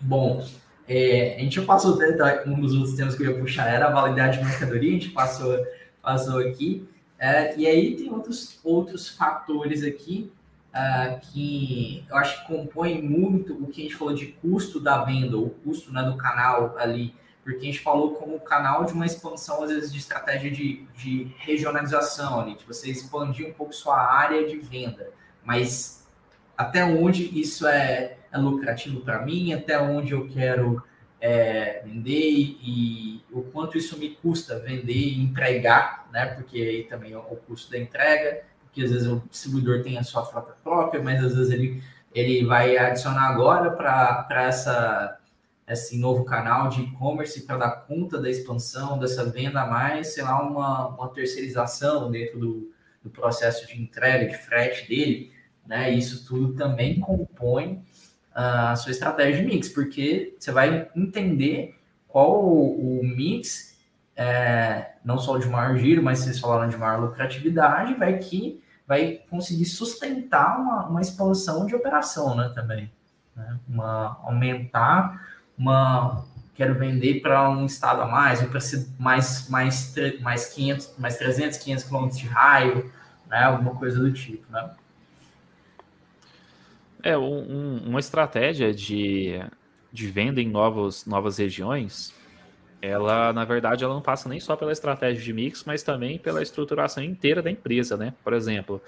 [0.00, 0.46] Bom,
[0.86, 1.98] é, a gente já passou,
[2.46, 5.10] um dos outros temas que eu ia puxar era a validade de mercadoria, a gente
[5.10, 5.58] passou,
[6.02, 6.86] passou aqui.
[7.18, 10.30] É, e aí tem outros, outros fatores aqui
[10.74, 15.04] uh, que eu acho que compõem muito o que a gente falou de custo da
[15.04, 19.06] venda, o custo né, do canal ali, porque a gente falou como canal de uma
[19.06, 23.98] expansão, às vezes, de estratégia de, de regionalização ali, de você expandir um pouco sua
[23.98, 25.10] área de venda,
[25.44, 26.04] mas
[26.56, 30.82] até onde isso é é lucrativo para mim, até onde eu quero
[31.20, 36.26] é, vender e o quanto isso me custa vender e entregar, né?
[36.26, 40.02] Porque aí também é o custo da entrega, porque às vezes o distribuidor tem a
[40.02, 41.82] sua frota própria, mas às vezes ele,
[42.12, 45.18] ele vai adicionar agora para essa
[45.66, 50.22] esse novo canal de e-commerce para dar conta da expansão dessa venda a mais, sei
[50.22, 52.70] lá, uma, uma terceirização dentro do,
[53.02, 55.32] do processo de entrega, de frete dele,
[55.66, 55.90] né?
[55.90, 57.82] Isso tudo também compõe
[58.34, 61.78] a sua estratégia de mix, porque você vai entender
[62.08, 63.78] qual o, mix,
[64.16, 69.20] é, não só de maior giro, mas vocês falaram de maior lucratividade, vai que vai
[69.30, 72.92] conseguir sustentar uma, uma expansão de operação, né, também.
[73.34, 73.58] Né?
[73.68, 75.26] Uma, aumentar
[75.56, 76.24] uma...
[76.54, 78.60] Quero vender para um estado a mais, ou para
[78.96, 82.92] mais, mais, mais 500, mais 300, 500 quilômetros de raio,
[83.28, 83.42] né?
[83.42, 84.70] Alguma coisa do tipo, né?
[87.04, 89.38] É, um, uma estratégia de,
[89.92, 92.14] de venda em novos, novas regiões,
[92.80, 96.42] ela, na verdade, ela não passa nem só pela estratégia de mix, mas também pela
[96.42, 98.14] estruturação inteira da empresa, né?
[98.24, 98.80] Por exemplo,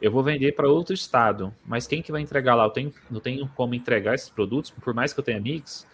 [0.00, 2.64] eu vou vender para outro estado, mas quem que vai entregar lá?
[2.64, 5.86] Eu tenho, não tenho como entregar esses produtos, por mais que eu tenha mix.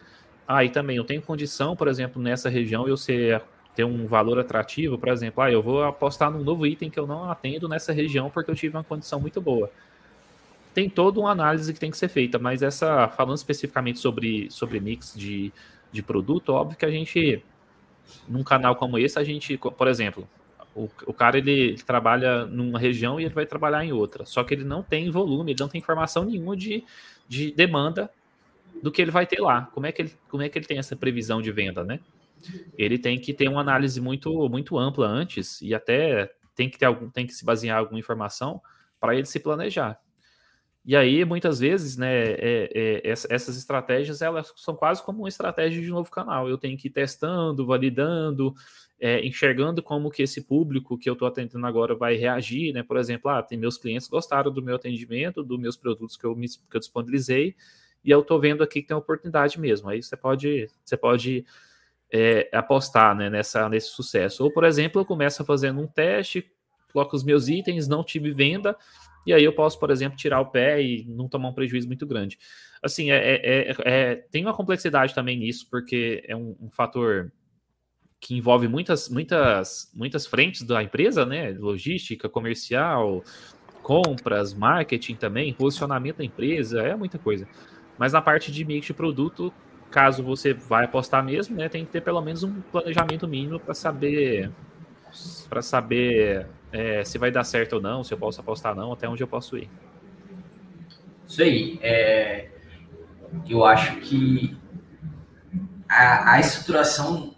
[0.46, 3.42] Ah, e também eu tenho condição, por exemplo, nessa região eu ser
[3.74, 7.06] ter um valor atrativo, por exemplo, ah, eu vou apostar num novo item que eu
[7.06, 9.70] não atendo nessa região porque eu tive uma condição muito boa
[10.78, 14.78] tem toda uma análise que tem que ser feita, mas essa, falando especificamente sobre, sobre
[14.78, 15.52] mix de,
[15.90, 17.42] de produto, óbvio que a gente,
[18.28, 20.28] num canal como esse, a gente, por exemplo,
[20.76, 24.54] o, o cara ele, trabalha numa região e ele vai trabalhar em outra, só que
[24.54, 26.84] ele não tem volume, ele não tem informação nenhuma de,
[27.26, 28.08] de demanda
[28.80, 29.62] do que ele vai ter lá.
[29.74, 31.98] Como é que ele, como é que ele tem essa previsão de venda, né?
[32.78, 36.84] Ele tem que ter uma análise muito, muito ampla antes e até tem que ter
[36.84, 38.62] algum, tem que se basear em alguma informação
[39.00, 40.00] para ele se planejar.
[40.84, 45.82] E aí, muitas vezes, né, é, é, essas estratégias, elas são quase como uma estratégia
[45.82, 46.48] de novo canal.
[46.48, 48.54] Eu tenho que ir testando, validando,
[48.98, 52.82] é, enxergando como que esse público que eu estou atendendo agora vai reagir, né?
[52.82, 56.34] Por exemplo, ah, tem meus clientes gostaram do meu atendimento, dos meus produtos que eu,
[56.34, 57.54] me, que eu disponibilizei,
[58.02, 59.88] e eu estou vendo aqui que tem oportunidade mesmo.
[59.88, 61.44] Aí você pode, você pode
[62.12, 64.42] é, apostar né, nessa, nesse sucesso.
[64.42, 66.50] Ou, por exemplo, eu começo fazendo um teste,
[66.92, 68.76] coloco os meus itens, não tive venda,
[69.28, 72.06] e aí eu posso, por exemplo, tirar o pé e não tomar um prejuízo muito
[72.06, 72.38] grande.
[72.82, 77.30] Assim, é, é, é, é tem uma complexidade também nisso, porque é um, um, fator
[78.18, 81.50] que envolve muitas, muitas, muitas frentes da empresa, né?
[81.50, 83.22] Logística, comercial,
[83.82, 87.46] compras, marketing também, posicionamento da empresa, é muita coisa.
[87.98, 89.52] Mas na parte de mix de produto,
[89.90, 93.74] caso você vai apostar mesmo, né, tem que ter pelo menos um planejamento mínimo para
[93.74, 94.50] saber
[95.48, 98.92] para saber é, se vai dar certo ou não, se eu posso apostar ou não,
[98.92, 99.70] até onde eu posso ir.
[101.26, 101.78] Isso aí.
[101.82, 102.48] É,
[103.48, 104.56] eu acho que
[105.88, 107.34] a, a, estruturação,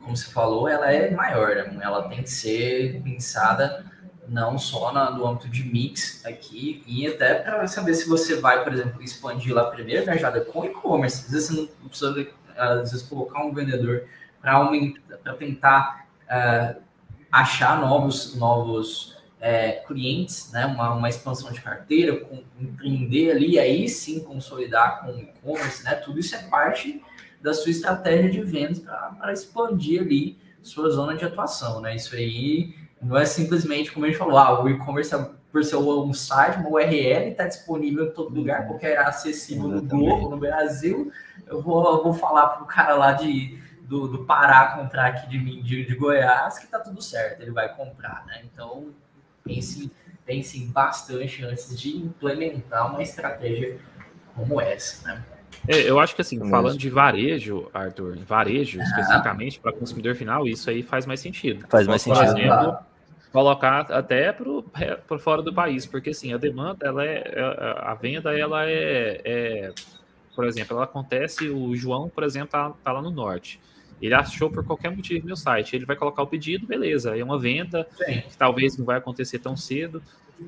[0.00, 1.78] como você falou, ela é maior, né?
[1.82, 3.84] ela tem que ser pensada
[4.28, 8.62] não só na, no âmbito de mix aqui, e até para saber se você vai,
[8.62, 11.26] por exemplo, expandir lá primeiro, viajada com e-commerce.
[11.26, 12.26] Às vezes você não precisa,
[12.56, 14.04] às vezes, colocar um vendedor
[14.40, 16.80] para tentar uh,
[17.30, 20.66] achar novos, novos é, clientes, né?
[20.66, 25.96] uma, uma expansão de carteira, com, empreender ali, aí sim consolidar com e-commerce, né?
[25.96, 27.02] tudo isso é parte
[27.42, 31.80] da sua estratégia de vendas para expandir ali sua zona de atuação.
[31.80, 31.96] Né?
[31.96, 32.72] Isso aí
[33.02, 35.12] não é simplesmente, como a gente falou, ah, o e-commerce,
[35.50, 40.30] por ser um site, uma URL, está disponível em todo lugar, qualquer acessível no Globo,
[40.30, 41.10] no Brasil.
[41.48, 45.28] Eu vou, eu vou falar para o cara lá de, do, do Pará comprar aqui
[45.28, 48.42] de mim, de, de Goiás, que está tudo certo, ele vai comprar, né?
[48.44, 48.88] Então,
[49.44, 49.90] pense,
[50.24, 53.78] pense bastante antes de implementar uma estratégia
[54.34, 55.24] como essa, né?
[55.68, 58.84] É, eu acho que assim, falando de varejo, Arthur, varejo ah.
[58.84, 61.66] especificamente para consumidor final, isso aí faz mais sentido.
[61.68, 62.24] Faz mais sentido.
[62.24, 62.78] Exemplo,
[63.32, 68.36] colocar até para fora do país, porque assim, a demanda, ela é, é, a venda,
[68.36, 69.72] ela é, é
[70.34, 73.60] por exemplo, ela acontece, o João, por exemplo, tá, tá, lá no norte.
[74.00, 77.22] Ele achou por qualquer motivo no meu site, ele vai colocar o pedido, beleza, é
[77.22, 78.22] uma venda Sim.
[78.22, 80.02] que talvez não vai acontecer tão cedo,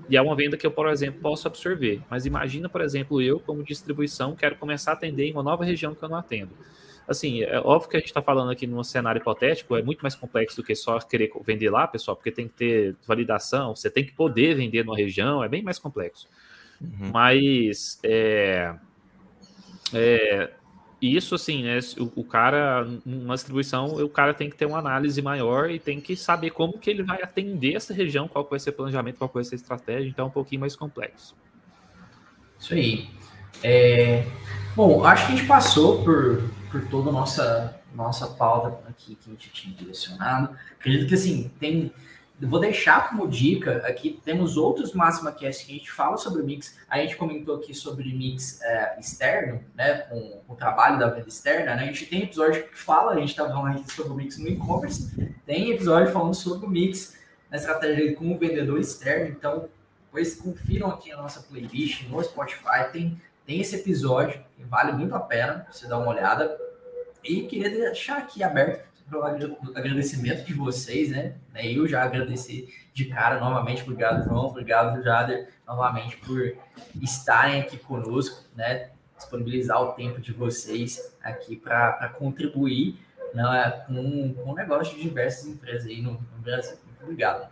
[0.08, 2.00] e é uma venda que eu, por exemplo, posso absorver.
[2.10, 5.94] Mas imagina, por exemplo, eu, como distribuição, quero começar a atender em uma nova região
[5.94, 6.50] que eu não atendo
[7.06, 10.14] assim, é óbvio que a gente está falando aqui num cenário hipotético, é muito mais
[10.14, 14.04] complexo do que só querer vender lá, pessoal, porque tem que ter validação, você tem
[14.04, 16.28] que poder vender numa região, é bem mais complexo.
[16.80, 17.10] Uhum.
[17.12, 18.74] Mas é,
[19.94, 20.50] é,
[21.00, 21.78] isso, assim, né?
[21.98, 26.00] O, o, cara, numa distribuição, o cara tem que ter uma análise maior e tem
[26.00, 29.30] que saber como que ele vai atender essa região, qual vai ser o planejamento, qual
[29.32, 31.34] vai ser a estratégia, então é um pouquinho mais complexo.
[32.58, 33.08] Isso aí.
[33.62, 34.26] É,
[34.74, 36.42] bom, acho que a gente passou por
[36.74, 40.56] por toda a nossa, nossa pauta aqui que a gente tinha direcionado.
[40.72, 41.92] Acredito que, assim, tem...
[42.48, 46.78] vou deixar como dica aqui, temos outros Máxima Cast que a gente fala sobre mix.
[46.88, 51.28] A gente comentou aqui sobre mix é, externo, né, com, com, o trabalho da venda
[51.28, 51.82] externa, né?
[51.82, 55.34] A gente tem episódio que fala, a gente está falando sobre o mix no e-commerce,
[55.46, 57.16] tem episódio falando sobre o mix
[57.50, 59.68] na estratégia com o vendedor externo, então
[60.06, 65.14] depois confiram aqui a nossa playlist no Spotify, tem tem esse episódio que vale muito
[65.14, 66.58] a pena você dar uma olhada.
[67.22, 69.22] E queria deixar aqui aberto o
[69.74, 71.34] agradecimento de vocês, né?
[71.54, 73.82] Eu já agradeci de cara novamente.
[73.82, 74.46] Obrigado, João.
[74.46, 76.56] Obrigado, Jader, novamente por
[77.02, 78.90] estarem aqui conosco, né?
[79.16, 82.98] Disponibilizar o tempo de vocês aqui para contribuir
[83.32, 86.76] né, com, com o negócio de diversas empresas aí no, no Brasil.
[87.02, 87.48] Obrigado.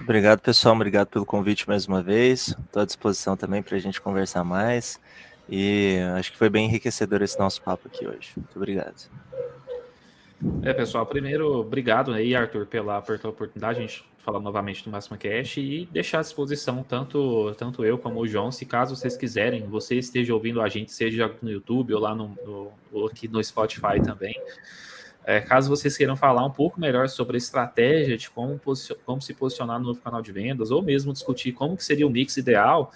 [0.00, 0.74] Obrigado, pessoal.
[0.74, 2.48] Obrigado pelo convite mais uma vez.
[2.48, 5.00] Estou à disposição também para a gente conversar mais.
[5.48, 8.32] E acho que foi bem enriquecedor esse nosso papo aqui hoje.
[8.36, 9.08] Muito obrigado.
[10.62, 13.80] É, pessoal, primeiro, obrigado aí, Arthur, pela, pela oportunidade.
[13.80, 18.26] Gente falar novamente do Máxima Cash e deixar à disposição tanto, tanto eu como o
[18.26, 22.12] João, se caso vocês quiserem, você esteja ouvindo a gente, seja no YouTube ou lá
[22.12, 24.34] no, no ou aqui no Spotify também.
[25.24, 28.60] É, caso vocês queiram falar um pouco melhor sobre a estratégia de como,
[29.04, 32.10] como se posicionar no novo canal de vendas, ou mesmo discutir como que seria o
[32.10, 32.92] mix ideal,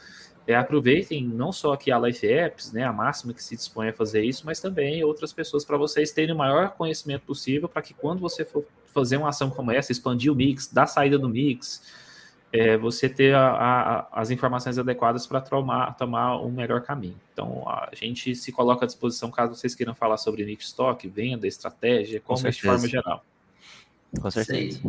[0.50, 3.92] é, aproveitem não só aqui a Life Apps, né, a máxima que se dispõe a
[3.92, 7.94] fazer isso, mas também outras pessoas para vocês terem o maior conhecimento possível para que
[7.94, 11.82] quando você for fazer uma ação como essa, expandir o mix, dar saída do mix,
[12.52, 17.16] é, você ter a, a, as informações adequadas para tomar, tomar um melhor caminho.
[17.32, 21.46] Então, a gente se coloca à disposição caso vocês queiram falar sobre niche stock, venda,
[21.46, 23.24] estratégia, como de forma geral.
[24.20, 24.80] Com certeza.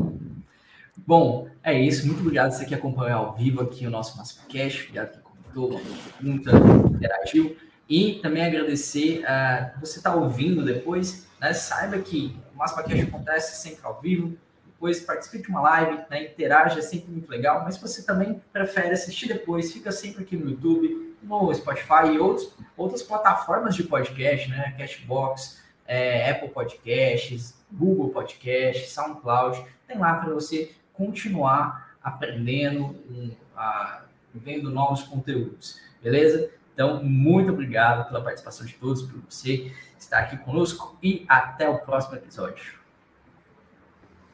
[0.97, 2.07] Bom, é isso.
[2.07, 4.81] Muito obrigado você que acompanhou ao vivo aqui o nosso Cash.
[4.81, 6.51] Obrigado que pergunta,
[6.93, 7.55] interagiu.
[7.89, 11.27] E também agradecer a uh, você estar tá ouvindo depois.
[11.39, 11.53] Né?
[11.53, 14.37] Saiba que o Cash acontece sempre ao vivo
[14.81, 18.41] depois participe de uma live, né, interaja, é sempre muito legal, mas se você também
[18.51, 23.83] prefere assistir depois, fica sempre aqui no YouTube, no Spotify e outros, outras plataformas de
[23.83, 32.85] podcast, né, Cashbox, é, Apple Podcasts, Google Podcasts, SoundCloud, tem lá para você continuar aprendendo,
[33.07, 34.01] um, a,
[34.33, 36.49] vendo novos conteúdos, beleza?
[36.73, 41.79] Então, muito obrigado pela participação de todos, por você estar aqui conosco e até o
[41.79, 42.80] próximo episódio.